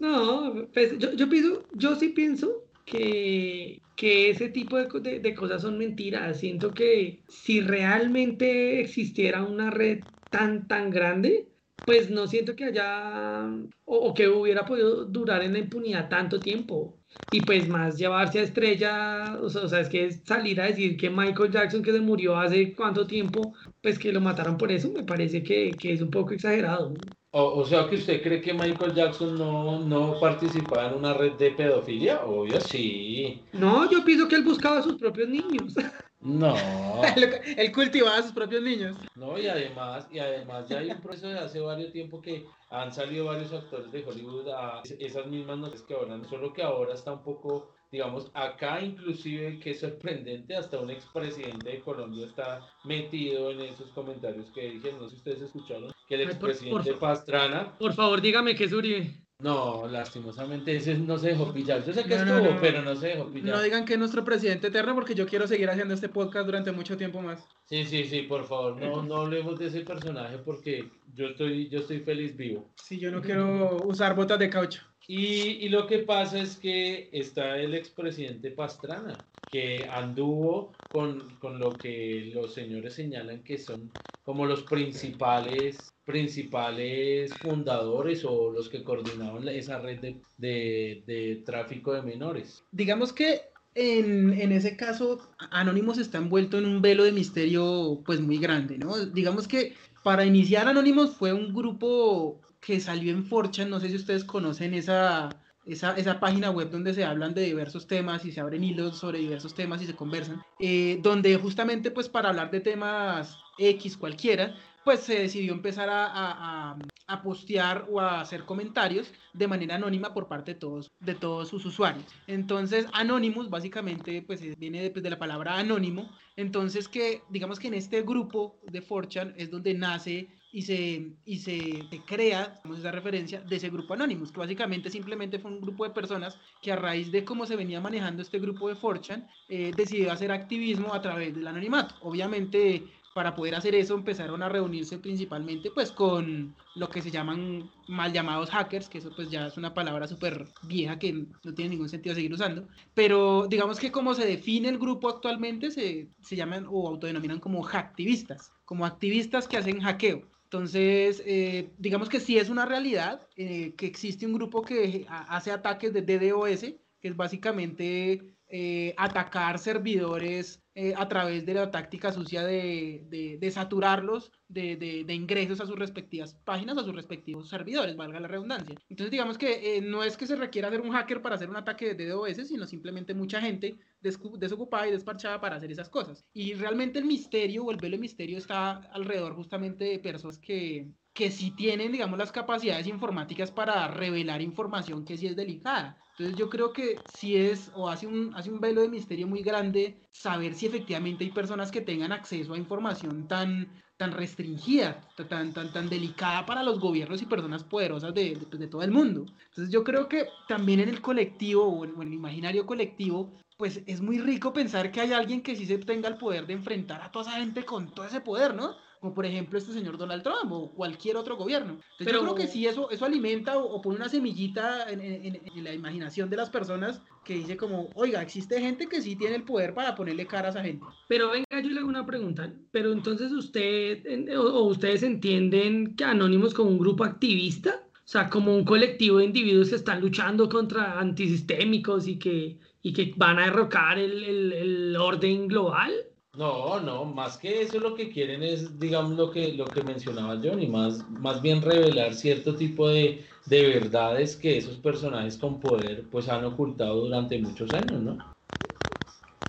[0.00, 5.34] No, pues yo, yo, pienso, yo sí pienso que, que ese tipo de, de, de,
[5.34, 6.40] cosas son mentiras.
[6.40, 11.48] Siento que si realmente existiera una red tan, tan grande,
[11.84, 13.46] pues no siento que haya
[13.84, 16.96] o, que hubiera podido durar en la impunidad tanto tiempo.
[17.32, 21.10] Y pues más llevarse a estrella, o sea, o es que salir a decir que
[21.10, 25.02] Michael Jackson que se murió hace cuánto tiempo, pues que lo mataron por eso, me
[25.02, 26.94] parece que, que es un poco exagerado.
[27.32, 31.32] O, o, sea que usted cree que Michael Jackson no, no participaba en una red
[31.34, 33.40] de pedofilia, obvio sí.
[33.52, 35.74] No, yo pienso que él buscaba a sus propios niños.
[36.20, 36.54] No.
[37.56, 38.96] él cultivaba a sus propios niños.
[39.14, 42.92] No, y además, y además ya hay un proceso de hace varios tiempo que han
[42.92, 47.12] salido varios actores de Hollywood a esas mismas noticias que hablan, solo que ahora está
[47.12, 53.50] un poco digamos, acá inclusive, que es sorprendente, hasta un expresidente de Colombia está metido
[53.50, 57.76] en esos comentarios que dije, no sé si ustedes escucharon, que el expresidente Pastrana...
[57.78, 59.10] Por favor, dígame que es Uribe.
[59.40, 61.82] No, lastimosamente ese no se dejó pillar.
[61.84, 63.56] Yo sé que no, estuvo, no, no, pero no se dejó pillar.
[63.56, 66.72] No digan que es nuestro presidente eterno porque yo quiero seguir haciendo este podcast durante
[66.72, 67.48] mucho tiempo más.
[67.64, 71.80] Sí, sí, sí, por favor, no, no hablemos de ese personaje porque yo estoy, yo
[71.80, 72.70] estoy feliz vivo.
[72.76, 74.82] Sí, yo no quiero usar botas de caucho.
[75.06, 79.18] Y, lo que pasa es que está el expresidente Pastrana,
[79.50, 83.90] que anduvo con, con, lo que los señores señalan que son
[84.24, 91.92] como los principales, principales fundadores o los que coordinaban esa red de, de, de tráfico
[91.92, 92.62] de menores.
[92.70, 93.40] Digamos que
[93.74, 98.78] en, en, ese caso, Anonymous está envuelto en un velo de misterio pues muy grande,
[98.78, 99.06] ¿no?
[99.06, 103.96] Digamos que para iniciar Anonymous fue un grupo que salió en Forchan, no sé si
[103.96, 105.30] ustedes conocen esa,
[105.64, 109.18] esa, esa, página web donde se hablan de diversos temas y se abren hilos sobre
[109.18, 114.54] diversos temas y se conversan, eh, donde justamente pues para hablar de temas X cualquiera,
[114.84, 120.14] pues se decidió empezar a, a, a, postear o a hacer comentarios de manera anónima
[120.14, 122.06] por parte de todos, de todos sus usuarios.
[122.26, 126.10] Entonces, Anonymous básicamente pues viene de, pues, de la palabra anónimo.
[126.36, 131.38] Entonces, que digamos que en este grupo de Forchan es donde nace y se, y
[131.38, 135.84] se, crea, como esa referencia, de ese grupo Anonymous, que básicamente simplemente fue un grupo
[135.84, 139.72] de personas que a raíz de cómo se venía manejando este grupo de Forchan, eh,
[139.76, 141.94] decidió hacer activismo a través del anonimato.
[142.02, 142.84] Obviamente
[143.14, 148.12] para poder hacer eso empezaron a reunirse principalmente pues con lo que se llaman mal
[148.12, 151.88] llamados hackers, que eso pues ya es una palabra súper vieja que no tiene ningún
[151.88, 156.66] sentido seguir usando, pero digamos que como se define el grupo actualmente se, se llaman
[156.70, 160.30] o autodenominan como hacktivistas, como activistas que hacen hackeo.
[160.52, 165.52] Entonces, eh, digamos que sí es una realidad eh, que existe un grupo que hace
[165.52, 166.62] ataques de DDoS,
[166.98, 173.04] que es básicamente eh, atacar servidores eh, a través de la táctica sucia de,
[173.38, 178.28] de, saturarlos de, de, ingresos a sus respectivas páginas, a sus respectivos servidores, valga la
[178.28, 178.76] redundancia.
[178.88, 181.56] Entonces digamos que eh, no es que se requiera ser un hacker para hacer un
[181.56, 186.24] ataque de DDoS, sino simplemente mucha gente desocupada y desparchada para hacer esas cosas.
[186.32, 191.30] Y realmente el misterio o el velo misterio está alrededor justamente de personas que, que
[191.30, 195.98] sí tienen, digamos, las capacidades informáticas para revelar información que sí es delicada.
[196.20, 199.42] Entonces yo creo que si es o hace un, hace un velo de misterio muy
[199.42, 205.54] grande saber si efectivamente hay personas que tengan acceso a información tan, tan restringida, tan,
[205.54, 209.26] tan, tan delicada para los gobiernos y personas poderosas de, de, pues, todo el mundo.
[209.48, 214.00] Entonces yo creo que también en el colectivo o en, el imaginario colectivo, pues es
[214.00, 217.10] muy rico pensar que hay alguien que sí se tenga el poder de enfrentar a
[217.10, 218.76] toda esa gente con todo ese poder, ¿no?
[219.00, 221.72] Como por ejemplo este señor Donald Trump o cualquier otro gobierno.
[221.72, 222.18] Entonces Pero...
[222.18, 226.28] yo creo que sí, eso, eso alimenta o, pone una semillita en, en, la imaginación
[226.28, 229.94] de las personas que dice como, oiga, existe gente que sí tiene el poder para
[229.94, 230.84] ponerle cara a esa gente.
[231.08, 232.52] Pero venga, yo le hago una pregunta.
[232.72, 234.02] Pero entonces usted
[234.36, 239.24] o, ustedes entienden que Anónimos como un grupo activista, o sea, como un colectivo de
[239.24, 244.52] individuos que están luchando contra antisistémicos y que, y que van a derrocar el, el,
[244.52, 245.92] el orden global.
[246.36, 250.40] No, no, más que eso lo que quieren es, digamos, lo que, lo que mencionaba
[250.40, 256.04] Johnny, más, más bien revelar cierto tipo de, de verdades que esos personajes con poder
[256.08, 258.18] pues han ocultado durante muchos años, ¿no?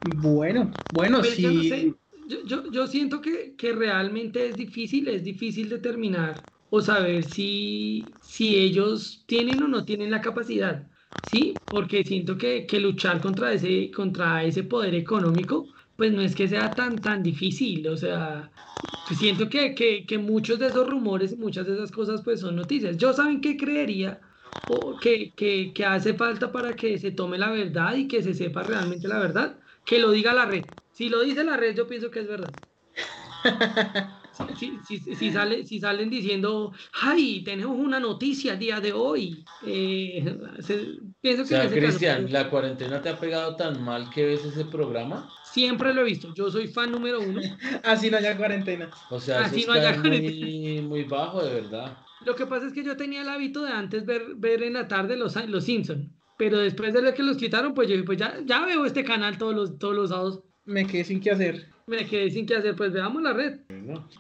[0.02, 1.94] Bueno, bueno, sí.
[2.28, 8.16] Yo, yo, yo, siento que, que, realmente es difícil, es difícil determinar o saber si,
[8.22, 10.88] si ellos tienen o no tienen la capacidad,
[11.22, 11.60] ¿sí?
[11.70, 15.68] Porque siento que, que luchar contra ese, contra ese poder económico
[16.02, 18.50] pues no es que sea tan, tan difícil, o sea,
[19.08, 22.40] pues siento que, que, que muchos de esos rumores y muchas de esas cosas pues
[22.40, 22.98] son noticias.
[22.98, 24.20] Yo saben qué creería
[24.68, 28.34] o que, que, que hace falta para que se tome la verdad y que se
[28.34, 30.66] sepa realmente la verdad, que lo diga la red.
[30.92, 32.52] Si lo dice la red, yo pienso que es verdad.
[34.58, 39.46] Si, si, si, sale, si salen diciendo, ay, tenemos una noticia el día de hoy.
[39.64, 40.36] Eh,
[41.22, 41.56] pienso que...
[41.56, 45.30] O sea, Cristian, ¿la cuarentena te ha pegado tan mal que ves ese programa?
[45.52, 46.34] Siempre lo he visto.
[46.34, 47.42] Yo soy fan número uno.
[47.84, 48.90] Así no haya cuarentena.
[49.10, 51.98] O sea, Así no haya muy, muy bajo, de verdad.
[52.26, 54.88] Lo que pasa es que yo tenía el hábito de antes ver, ver en la
[54.88, 56.10] tarde los, los Simpsons.
[56.38, 59.38] Pero después de lo que los quitaron, pues yo pues ya, ya veo este canal
[59.38, 60.44] todos los, todos los sábados.
[60.66, 61.68] Me quedé sin qué hacer.
[61.86, 63.60] Me quedé sin qué hacer, pues veamos la red.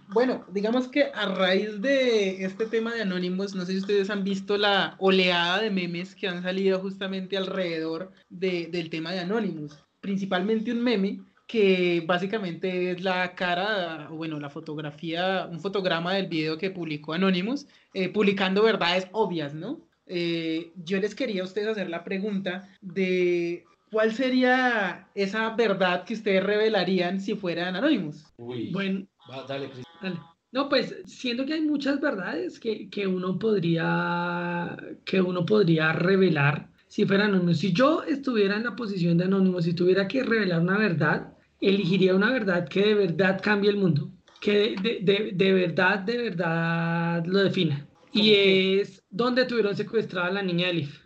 [0.09, 4.23] Bueno, digamos que a raíz de este tema de Anonymous, no sé si ustedes han
[4.23, 9.77] visto la oleada de memes que han salido justamente alrededor de, del tema de Anonymous
[10.01, 16.57] principalmente un meme que básicamente es la cara, bueno, la fotografía, un fotograma del video
[16.57, 19.81] que publicó Anonymous, eh, publicando verdades obvias, ¿no?
[20.05, 26.13] Eh, yo les quería a ustedes hacer la pregunta de cuál sería esa verdad que
[26.13, 28.25] ustedes revelarían si fueran Anonymous.
[28.37, 29.05] Uy, bueno,
[29.47, 29.69] dale,
[30.01, 30.19] dale.
[30.53, 36.70] No, pues siento que hay muchas verdades que, que, uno podría que uno podría revelar
[36.91, 37.53] si fuera anónimo.
[37.53, 42.13] Si yo estuviera en la posición de anónimo, si tuviera que revelar una verdad, elegiría
[42.13, 47.25] una verdad que de verdad cambie el mundo, que de, de, de verdad, de verdad
[47.25, 47.87] lo defina.
[48.11, 50.99] Y es dónde tuvieron secuestrada a la niña de Leaf.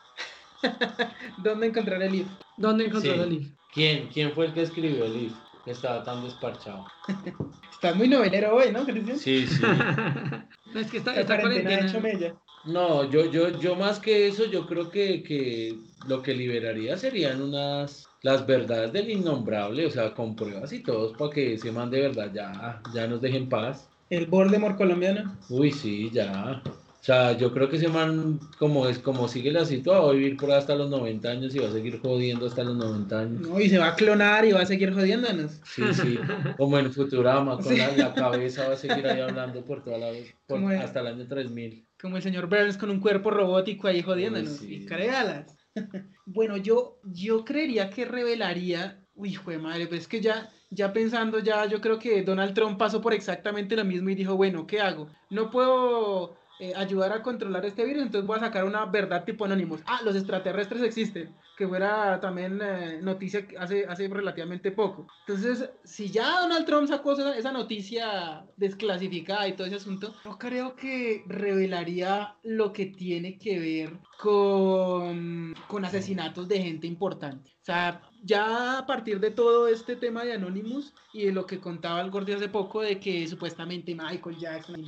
[1.43, 2.27] ¿Dónde encontrar el Leaf?
[2.57, 3.47] ¿Dónde encontrar el Leaf?
[3.71, 4.07] ¿Quién?
[4.11, 5.33] ¿Quién fue el que escribió el Leaf?
[5.65, 6.87] Que estaba tan desparchado.
[7.71, 9.19] Estás muy novelero hoy, ¿no, Cristian?
[9.19, 9.61] Sí, sí.
[10.73, 11.91] no, es que está, esta cuarentena...
[11.91, 12.35] cuarentena...
[12.65, 15.75] No, yo, yo, yo más que eso, yo creo que, que
[16.07, 21.15] lo que liberaría serían unas las verdades del innombrable, o sea, con pruebas y todos
[21.15, 23.87] para que ese man de verdad ya, ya nos dejen paz.
[24.09, 25.37] El Voldemort colombiano.
[25.49, 26.61] Uy, sí, ya.
[26.65, 30.13] O sea, yo creo que ese man, como es como sigue la situación, va a
[30.13, 33.41] vivir por hasta los 90 años y va a seguir jodiendo hasta los 90 años.
[33.41, 35.59] No, y se va a clonar y va a seguir jodiéndonos.
[35.63, 36.17] Sí, sí,
[36.57, 40.09] como en Futurama, con la, la cabeza va a seguir ahí hablando por toda la
[40.09, 41.84] vez, por- hasta el año 3000.
[42.01, 44.61] Como el señor Burns con un cuerpo robótico ahí jodiéndonos.
[44.61, 44.75] Uy, sí.
[44.75, 45.55] Y créalas.
[46.25, 49.01] bueno, yo, yo creería que revelaría.
[49.13, 52.53] Uy, hijo de madre, pues es que ya, ya pensando, ya yo creo que Donald
[52.53, 55.09] Trump pasó por exactamente lo mismo y dijo, bueno, ¿qué hago?
[55.29, 59.45] No puedo eh, ayudar a controlar este virus, entonces voy a sacar una verdad tipo
[59.45, 59.81] Anonymous.
[59.85, 65.07] Ah, los extraterrestres existen, que fuera también eh, noticia hace, hace relativamente poco.
[65.27, 70.37] Entonces, si ya Donald Trump sacó esa, esa noticia desclasificada y todo ese asunto, yo
[70.37, 77.51] creo que revelaría lo que tiene que ver con, con asesinatos de gente importante.
[77.61, 81.59] O sea, ya a partir de todo este tema de Anonymous y de lo que
[81.59, 84.85] contaba el Gordy hace poco de que supuestamente Michael Jackson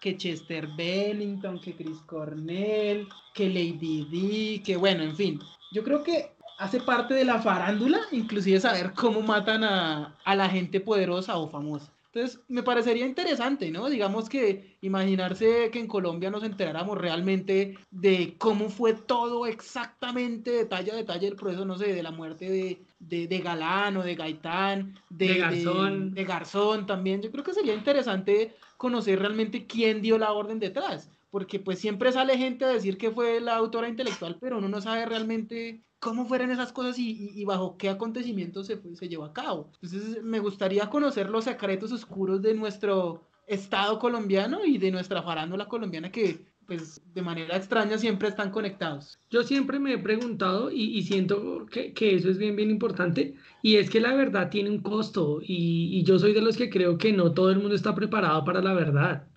[0.00, 5.40] que Chester Bennington, que Chris Cornell, que Lady D, que bueno, en fin.
[5.72, 10.48] Yo creo que hace parte de la farándula, inclusive saber cómo matan a, a la
[10.48, 11.92] gente poderosa o famosa.
[12.12, 13.88] Entonces, me parecería interesante, ¿no?
[13.88, 20.90] Digamos que imaginarse que en Colombia nos enteráramos realmente de cómo fue todo exactamente, detalle
[20.90, 24.16] a detalle, el proceso, no sé, de la muerte de, de, de Galán o de
[24.16, 26.14] Gaitán, de, De Garzón.
[26.14, 27.22] de Garzón también.
[27.22, 32.12] Yo creo que sería interesante conocer realmente quién dio la orden detrás, porque pues siempre
[32.12, 36.26] sale gente a decir que fue la autora intelectual, pero uno no sabe realmente cómo
[36.26, 39.70] fueron esas cosas y, bajo qué acontecimientos se, se llevó a cabo.
[39.82, 45.66] Entonces me gustaría conocer los secretos oscuros de nuestro Estado colombiano y de nuestra farándula
[45.66, 49.18] colombiana que pues de manera extraña siempre están conectados.
[49.28, 53.90] Yo siempre me he preguntado y, siento que, eso es bien, bien importante, y es
[53.90, 57.32] que la verdad tiene un costo, y yo soy de los que creo que no
[57.32, 59.29] todo el mundo está preparado para la verdad.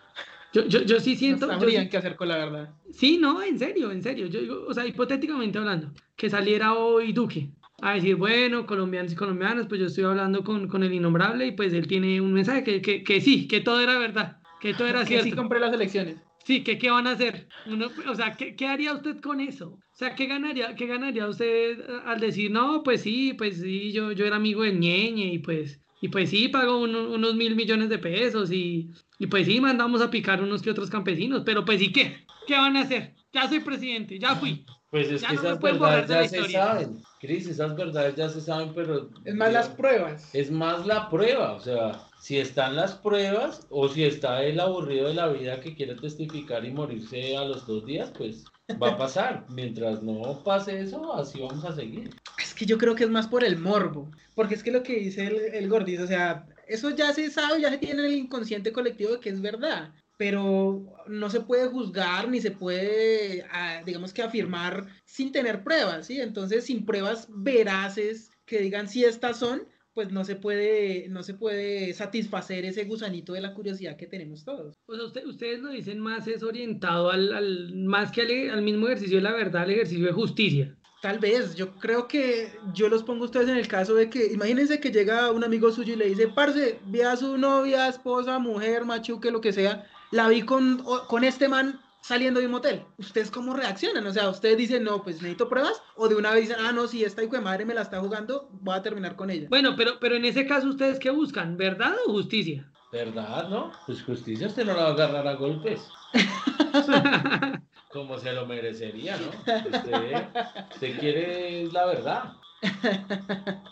[0.53, 2.69] Yo, yo, yo sí No siento, yo sí- sabrían qué hacer con la verdad.
[2.91, 4.27] Sí, no, en serio, en serio.
[4.27, 7.49] Yo digo, o sea, hipotéticamente hablando, que saliera hoy Duque
[7.81, 11.51] a decir, bueno, colombianos y colombianas, pues yo estoy hablando con, con el innombrable y
[11.53, 14.87] pues él tiene un mensaje que, que, que sí, que todo era verdad, que todo
[14.87, 15.25] era Que cierto.
[15.25, 16.17] sí compré las elecciones.
[16.45, 17.47] Sí, que qué van a hacer.
[17.65, 19.69] Uno, o sea, ¿qué, qué haría usted con eso?
[19.69, 24.11] O sea, ¿qué ganaría, qué ganaría usted al decir, no, pues sí, pues sí, yo,
[24.11, 27.87] yo era amigo del ñeñe y pues, y pues sí, pago uno- unos mil millones
[27.89, 28.89] de pesos y,
[29.23, 32.25] y pues sí, mandamos a picar unos que otros campesinos, pero pues ¿y qué?
[32.45, 33.15] ¿Qué van a hacer?
[33.31, 34.65] Ya soy presidente, ya fui.
[34.91, 36.63] Pues es Ya que no esas verdades de la ya se historia.
[36.65, 36.97] saben.
[37.21, 39.09] Cris, esas verdades ya se saben, pero...
[39.23, 40.35] Es más las pruebas.
[40.35, 45.07] Es más la prueba, o sea, si están las pruebas o si está el aburrido
[45.07, 48.43] de la vida que quiere testificar y morirse a los dos días, pues
[48.83, 49.45] va a pasar.
[49.49, 52.09] Mientras no pase eso, así vamos a seguir.
[52.41, 54.99] Es que yo creo que es más por el morbo, porque es que lo que
[54.99, 58.13] dice el, el Gordis, o sea, eso ya se sabe, ya se tiene en el
[58.17, 63.81] inconsciente colectivo de que es verdad, pero no se puede juzgar ni se puede, ah,
[63.85, 66.19] digamos que afirmar sin tener pruebas, ¿sí?
[66.21, 71.35] Entonces, sin pruebas veraces que digan si estas son, pues no se puede, no se
[71.35, 74.75] puede satisfacer ese gusanito de la curiosidad que tenemos todos.
[74.87, 78.61] O sea, usted- ustedes lo dicen más es orientado al, al- más que al, al
[78.63, 80.77] mismo ejercicio de la verdad, al ejercicio de justicia.
[81.03, 84.27] Tal vez, yo creo que yo los pongo a ustedes en el caso de que,
[84.27, 88.39] imagínense que llega un amigo suyo y le dice, parce, vi a su novia, esposa,
[88.39, 92.85] mujer, machuque, lo que sea, la vi con, con este man saliendo de un motel.
[92.97, 94.07] ¿Ustedes cómo reaccionan?
[94.07, 96.87] O sea, ustedes dicen, no, pues necesito pruebas, o de una vez dicen, ah, no,
[96.87, 99.47] si esta hijo de madre me la está jugando, voy a terminar con ella.
[99.49, 101.57] Bueno, pero, pero en ese caso, ¿ustedes qué buscan?
[101.57, 102.71] ¿Verdad o justicia?
[102.93, 103.73] ¿Verdad, no?
[103.85, 105.81] Pues justicia usted no la va a agarrar a golpes.
[107.93, 109.29] Como se lo merecería, ¿no?
[109.77, 110.27] Usted,
[110.73, 112.33] usted quiere la verdad.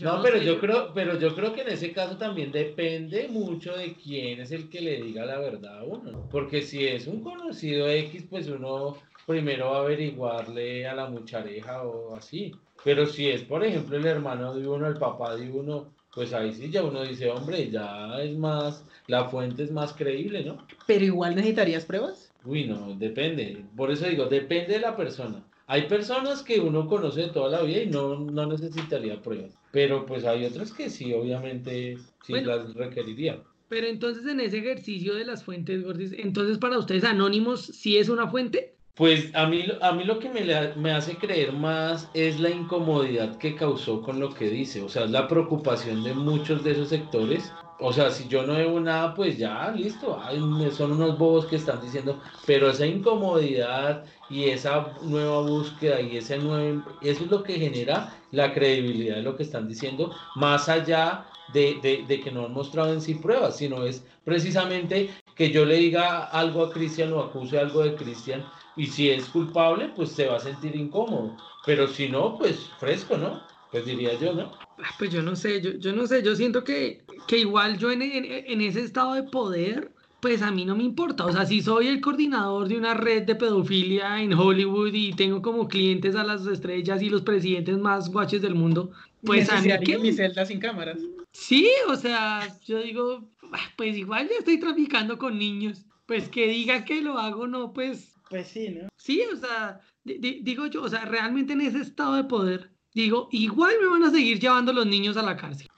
[0.00, 3.74] No, pero sé, yo creo, pero yo creo que en ese caso también depende mucho
[3.74, 6.12] de quién es el que le diga la verdad a uno.
[6.12, 6.28] ¿no?
[6.28, 11.82] Porque si es un conocido X, pues uno primero va a averiguarle a la muchareja
[11.82, 12.54] o así.
[12.84, 16.52] Pero si es, por ejemplo, el hermano de uno, el papá de uno, pues ahí
[16.52, 20.66] sí ya uno dice, hombre, ya es más, la fuente es más creíble, ¿no?
[20.86, 22.25] Pero igual necesitarías pruebas.
[22.46, 23.66] Uy, no, depende.
[23.76, 25.44] Por eso digo, depende de la persona.
[25.66, 29.58] Hay personas que uno conoce de toda la vida y no, no necesitaría pruebas.
[29.72, 32.48] Pero pues hay otras que sí, obviamente, sí Bueno.
[32.56, 33.42] las requeriría.
[33.68, 38.08] Pero entonces en ese ejercicio de las fuentes, Gordis, entonces para ustedes Anónimos sí es
[38.08, 38.76] una fuente.
[38.94, 40.42] Pues a mí, lo- a mí lo que me,
[40.76, 44.82] me hace creer más es la incomodidad que causó con lo que dice.
[44.82, 47.58] O sea, es la preocupación de muchos de esos sectores.
[47.78, 50.18] O sea, si yo no veo nada, pues ya, listo.
[50.18, 50.38] ay,
[50.72, 52.20] son unos bobos que están diciendo.
[52.44, 56.84] Pero esa incomodidad y esa nueva búsqueda y ese nuevo...
[57.00, 60.14] Eso es lo que genera la credibilidad de lo que están diciendo.
[60.34, 65.10] Más allá de, de- de que no han mostrado en sí pruebas, sino es precisamente
[65.34, 69.28] que yo le diga algo a Cristian o acuse algo de Cristian y si es
[69.28, 71.36] culpable, pues se va a sentir incómodo.
[71.64, 73.46] Pero si no, pues fresco, ¿no?
[73.70, 74.52] Pues diría yo, ¿no?
[74.78, 77.90] Ah, Pues yo no sé, yo, yo no sé, yo siento que, que igual yo
[77.90, 81.24] en, en- en ese estado de poder, pues a mí no me importa.
[81.26, 85.42] O sea, si soy el coordinador de una red de pedofilia en Hollywood y tengo
[85.42, 88.90] como clientes a las estrellas y los presidentes más guaches del mundo,
[89.24, 89.98] pues a mí qué.
[89.98, 90.98] mi celda sin cámaras.
[91.32, 95.84] Sí, o sea, yo digo, "Ah, pues igual ya estoy traficando con niños.
[96.06, 98.88] Pues que digan que lo hago, no, pues Pues sí, ¿no?
[98.96, 102.70] Sí, o sea, di- di- digo yo, o sea, realmente en ese estado de poder,
[102.94, 105.68] digo, igual me van a seguir llevando los niños a la cárcel.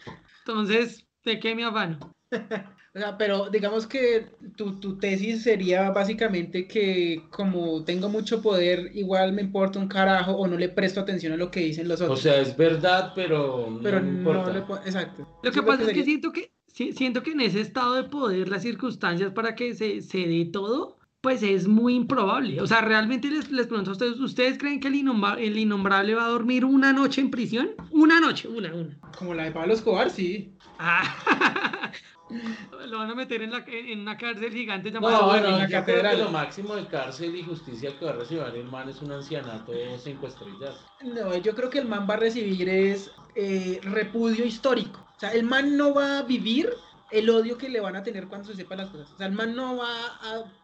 [0.46, 1.98] Entonces, ¿de qué me afano?
[2.94, 8.90] O sea, pero digamos que tu, tu tesis sería básicamente que como tengo mucho poder,
[8.94, 12.00] igual me importa un carajo o no le presto atención a lo que dicen los
[12.00, 12.20] O otros.
[12.22, 14.52] sea, es verdad, pero no pero no importa.
[14.52, 15.28] le Exacto.
[15.44, 18.48] Lo que pasa es que siento que, si- siento que en ese estado de poder,
[18.48, 22.60] las circunstancias para que se, se dé todo, pues es muy improbable.
[22.60, 26.14] O sea, realmente les, les pregunto a ustedes, ¿ustedes creen que el, innomba- el innombrable
[26.14, 27.70] va a dormir una noche en prisión?
[27.90, 28.98] Una noche, una, una.
[29.16, 30.54] Como la de Pablo Escobar, sí.
[30.78, 31.92] Ah,
[32.86, 35.18] lo van a meter en, la, en una cárcel gigante llamada...
[35.18, 36.18] No, bueno, bueno, en la yo creo que catedral.
[36.18, 39.72] lo máximo de cárcel y justicia que va a recibir el man es un ancianato
[40.02, 40.76] cinco estrellas.
[41.02, 45.00] No, yo creo que el man va a recibir es eh, repudio histórico.
[45.16, 46.70] O sea, el man no va a vivir
[47.10, 49.10] el odio que le van a tener cuando se sepan las cosas.
[49.12, 49.88] O sea, el man no va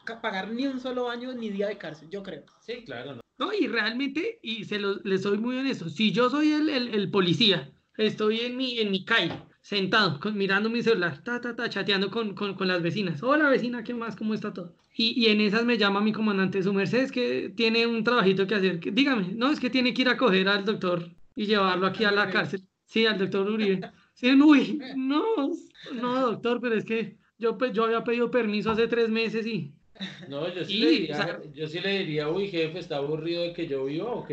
[0.07, 2.45] a pagar ni un solo año ni día de cárcel, yo creo.
[2.61, 3.21] Sí, claro, no.
[3.37, 6.95] No, y realmente, y se lo, les soy muy honesto, si yo soy el, el,
[6.95, 11.57] el policía, estoy en mi, en mi calle, sentado, con- mirando mi celular, ta, ta,
[11.57, 13.23] ta, chateando con, con, con las vecinas.
[13.23, 14.15] Hola vecina, ¿qué más?
[14.15, 14.75] ¿Cómo está todo?
[14.95, 18.47] Y, y en esas me llama mi comandante, su merced, es que tiene un trabajito
[18.47, 18.79] que hacer.
[18.93, 22.13] Dígame, no, es que tiene que ir a coger al doctor y llevarlo aquí a
[22.13, 22.63] la cárcel.
[22.85, 23.81] Sí, al doctor Uribe.
[24.13, 25.25] Sí, uy, no,
[25.95, 29.73] no, doctor, pero es que yo, pe- yo había pedido permiso hace tres meses y...
[30.29, 32.97] No, yo sí, Sí, le o diría, sea- yo sí le diría, uy, jefe, está
[32.99, 34.31] aburrido de que yo viva, ok.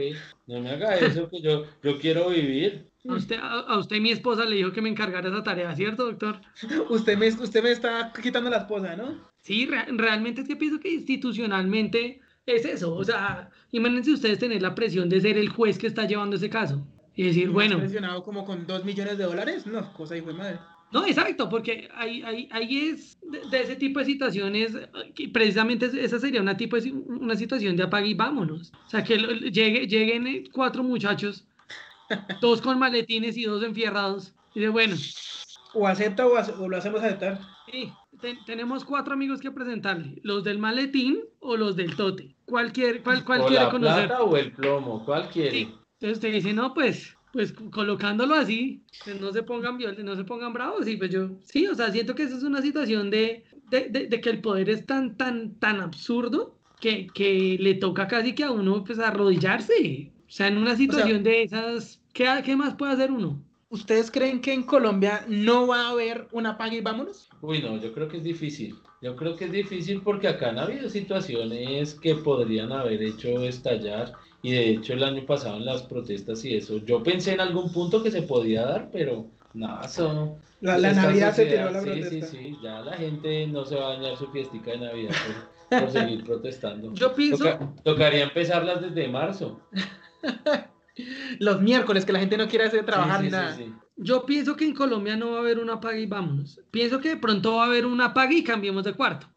[0.47, 2.90] No me haga eso, que yo, yo quiero vivir.
[3.07, 6.39] A usted, a, usted mi esposa le dijo que me encargara esa tarea, ¿cierto, doctor?
[6.89, 9.17] Usted me, usted me está quitando la esposa, ¿no?
[9.41, 12.93] Sí, re- realmente es que pienso que institucionalmente es eso.
[12.95, 16.49] O sea, imagínense ustedes tener la presión de ser el juez que está llevando ese
[16.49, 16.85] caso.
[17.15, 19.65] Y decir, ¿Me has bueno, presionado como con dos millones de dólares?
[19.65, 20.59] No, cosa hijo de madre.
[20.93, 24.77] no, exacto, porque ahí, ahí, ahí es de, de ese tipo de situaciones,
[25.15, 28.71] que precisamente es- esa sería una, tipo de, una situación de apague y vámonos.
[28.85, 31.45] O sea, que lo- llegue, lleguen cuatro muchachos,
[32.41, 34.33] dos con maletines y dos enfierrados.
[34.53, 34.95] Y de bueno,
[35.73, 37.39] O acepta o, ace- o lo hacemos aceptar.
[37.71, 42.35] Sí, te- tenemos cuatro amigos que presentarle, los del maletín o los del tote.
[42.45, 44.07] ¿Cuál quiere, cuál, cuál o quiere la conocer?
[44.07, 45.51] plata o el plomo, ¿cuál quiere?
[45.51, 45.61] Sí.
[45.99, 50.25] Entonces usted dice, no, pues, pues colocándolo así, pues no se pongan violentos, no se
[50.25, 50.85] pongan bravos.
[50.87, 54.07] Y pues yo, sí, o sea, siento que esa es una situación de, de, de-
[54.07, 58.43] de que el poder es tan, tan, tan absurdo que, que le toca casi que
[58.43, 60.11] a uno pues arrodillarse.
[60.27, 63.43] O sea, en una situación de esas, ¿qué, ¿qué más puede hacer uno?
[63.69, 67.29] ¿Ustedes creen que en Colombia no va a haber una paga y vámonos?
[67.41, 68.83] Uy, no, yo creo que es difícil.
[69.01, 74.11] Yo creo que es difícil porque acá han habido situaciones que podrían haber hecho estallar
[74.41, 77.71] y de hecho el año pasado en las protestas y eso, yo pensé en algún
[77.71, 80.37] punto que se podía dar, pero nada, eso...
[80.59, 82.27] La, la Navidad se sociedad, tiró la sí, protesta.
[82.27, 85.15] Sí, sí, ya la gente no se va a dañar su fiestica de Navidad
[85.69, 86.93] por, por seguir protestando.
[86.93, 89.59] Yo pienso, Toca- tocaría empezarlas desde marzo.
[91.39, 93.55] Los miércoles que la gente no quiere hacer trabajar Sí, ni sí, nada.
[93.55, 93.73] sí.
[93.97, 96.59] Yo pienso que en Colombia no va a haber una paga y vámonos.
[96.71, 99.27] Pienso que de pronto va a haber una paga y cambiemos de cuarto.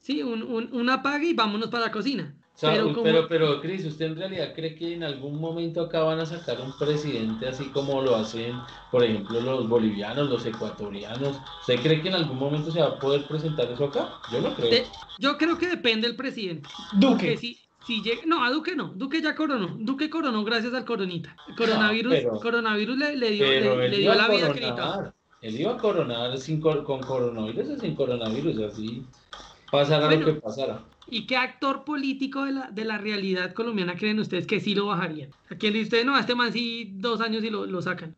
[0.00, 2.34] Sí, un, un- una paga y vámonos para la cocina.
[2.54, 5.80] O sea, Pero como- pero, pero, Cris, ¿usted en realidad cree que en algún momento
[5.80, 8.52] acá van a sacar un presidente así como lo hacen,
[8.92, 11.40] por ejemplo, los bolivianos, los ecuatorianos?
[11.62, 14.08] ¿Usted cree que en algún momento se va a poder presentar eso acá?
[14.30, 14.70] Yo no creo.
[14.70, 14.86] De-
[15.18, 16.68] yo creo que depende del presidente.
[16.92, 17.36] Que Duque.
[17.38, 18.88] si, si llega, no, a Duque no.
[18.94, 19.76] Duque ya coronó.
[19.78, 21.36] Duque coronó gracias al coronita.
[21.56, 25.14] Coronavirus, pero- coronavirus le, le dio, le, dio a la vida que necesitaba.
[25.42, 29.04] Él iba a coronar sin con coronavirus o sin coronavirus, así
[29.70, 30.26] pasara Bueno.
[30.26, 30.80] lo que pasara.
[31.10, 34.86] ¿Y qué actor político de la, de la realidad colombiana creen ustedes que sí lo
[34.86, 35.28] bajarían?
[35.50, 36.06] ¿A quién dice ustedes?
[36.06, 38.14] No, a este man sí dos años y lo, lo sacan.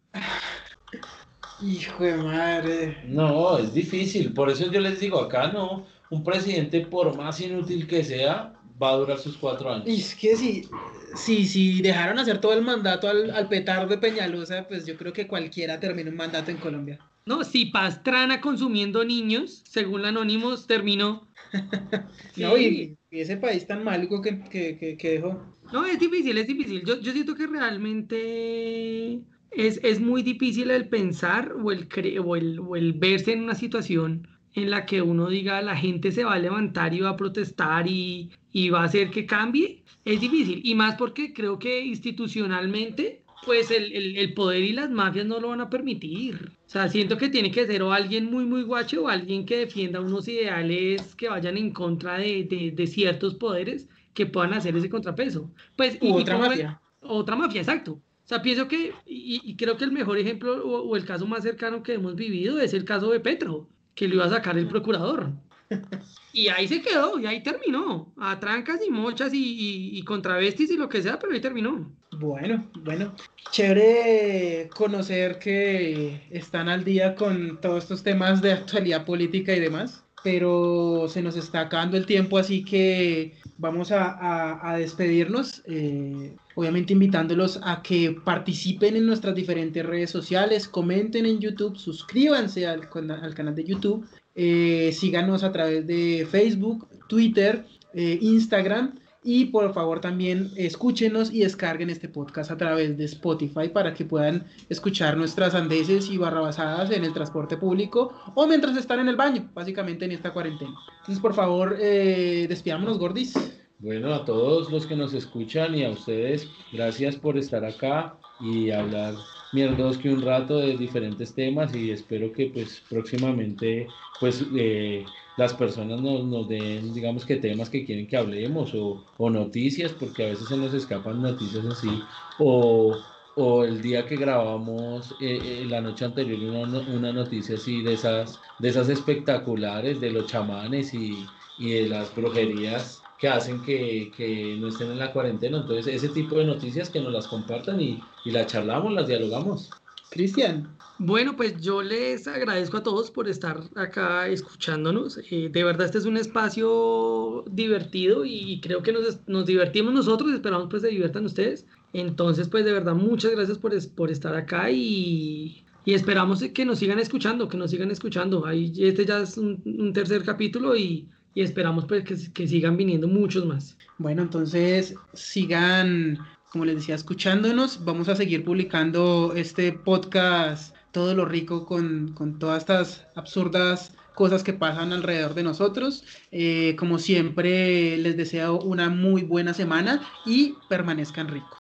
[1.62, 3.02] Hijo de madre.
[3.08, 4.32] No, es difícil.
[4.34, 8.90] Por eso yo les digo, acá no, un presidente por más inútil que sea, va
[8.90, 9.86] a durar sus cuatro años.
[9.88, 10.68] Y es que si,
[11.14, 15.12] si, si dejaron hacer todo el mandato al, al petardo de Peñalosa, pues yo creo
[15.12, 16.98] que cualquiera termina un mandato en Colombia.
[17.24, 21.26] No, si Pastrana consumiendo niños, según Anónimos, terminó.
[22.36, 25.42] No, y ese país tan maluco que, que, que, que dejó.
[25.72, 26.84] No, es difícil, es difícil.
[26.84, 32.36] Yo, yo siento que realmente es, es muy difícil el pensar o el, cre- o
[32.36, 36.24] el, o el verse en una situación en la que uno diga la gente se
[36.24, 40.20] va a levantar y va a protestar y, y va a hacer que cambie, es
[40.20, 40.62] difícil.
[40.64, 45.38] Y más porque creo que institucionalmente pues el, el, el, poder y las mafias no
[45.38, 46.50] lo van a permitir.
[46.66, 49.58] O sea, siento que tiene que ser o alguien muy, muy guacho o alguien que
[49.58, 54.74] defienda unos ideales que vayan en contra de, de, de ciertos poderes que puedan hacer
[54.74, 55.52] ese contrapeso.
[55.76, 56.80] Pues, y, otra mafia.
[57.02, 57.92] otra mafia, exacto.
[57.92, 61.26] O sea, pienso que, y, y creo que el mejor ejemplo o, o, el caso
[61.26, 64.56] más cercano que hemos vivido es el caso de Petro, que lo iba a sacar
[64.56, 65.32] el procurador.
[66.32, 70.70] Y ahí se quedó, y ahí terminó, a trancas y mochas y, y, y contravestis
[70.70, 71.90] y lo que sea, pero ahí terminó.
[72.12, 73.14] Bueno, bueno,
[73.50, 80.04] chévere conocer que están al día con todos estos temas de actualidad política y demás,
[80.22, 86.36] pero se nos está acabando el tiempo, así que vamos a, a, a despedirnos, eh,
[86.56, 92.88] obviamente invitándolos a que participen en nuestras diferentes redes sociales, comenten en YouTube, suscríbanse al,
[93.22, 99.74] al canal de YouTube, eh, síganos a través de Facebook, Twitter, eh, Instagram y por
[99.74, 105.16] favor también escúchenos y descarguen este podcast a través de Spotify para que puedan escuchar
[105.18, 110.06] nuestras andeses y barrabasadas en el transporte público o mientras están en el baño, básicamente
[110.06, 110.74] en esta cuarentena.
[111.00, 113.34] Entonces, por favor, eh, despidámonos, Gordis.
[113.78, 118.70] Bueno, a todos los que nos escuchan y a ustedes, gracias por estar acá y
[118.70, 119.14] hablar
[119.52, 123.86] mierdos que un rato de diferentes temas y espero que pues próximamente
[124.18, 125.04] pues eh,
[125.36, 129.92] las personas nos, nos, den, digamos que temas que quieren que hablemos o, o, noticias,
[129.92, 132.02] porque a veces se nos escapan noticias así,
[132.38, 132.96] o,
[133.34, 137.92] o el día que grabamos eh, eh, la noche anterior una, una, noticia así de
[137.92, 141.26] esas, de esas espectaculares, de los chamanes y,
[141.58, 145.58] y de las brujerías que hacen que, que, no estén en la cuarentena.
[145.58, 149.70] Entonces, ese tipo de noticias que nos las compartan y, y las charlamos, las dialogamos.
[150.10, 150.68] Cristian.
[150.98, 155.18] Bueno, pues yo les agradezco a todos por estar acá escuchándonos.
[155.30, 160.30] Eh, de verdad, este es un espacio divertido y creo que nos, nos divertimos nosotros
[160.30, 161.66] y esperamos pues se diviertan ustedes.
[161.92, 166.78] Entonces, pues de verdad, muchas gracias por, por estar acá y, y, esperamos que nos
[166.78, 168.46] sigan escuchando, que nos sigan escuchando.
[168.46, 172.76] Ahí, este ya es un, un tercer capítulo y, y esperamos pues que, que sigan
[172.76, 173.76] viniendo muchos más.
[173.98, 176.18] Bueno, entonces sigan
[176.50, 177.84] como les decía, escuchándonos.
[177.84, 184.42] Vamos a seguir publicando este podcast, todo lo rico con, con todas estas absurdas cosas
[184.42, 186.02] que pasan alrededor de nosotros.
[186.32, 191.65] Eh, como siempre, les deseo una muy buena semana y permanezcan ricos.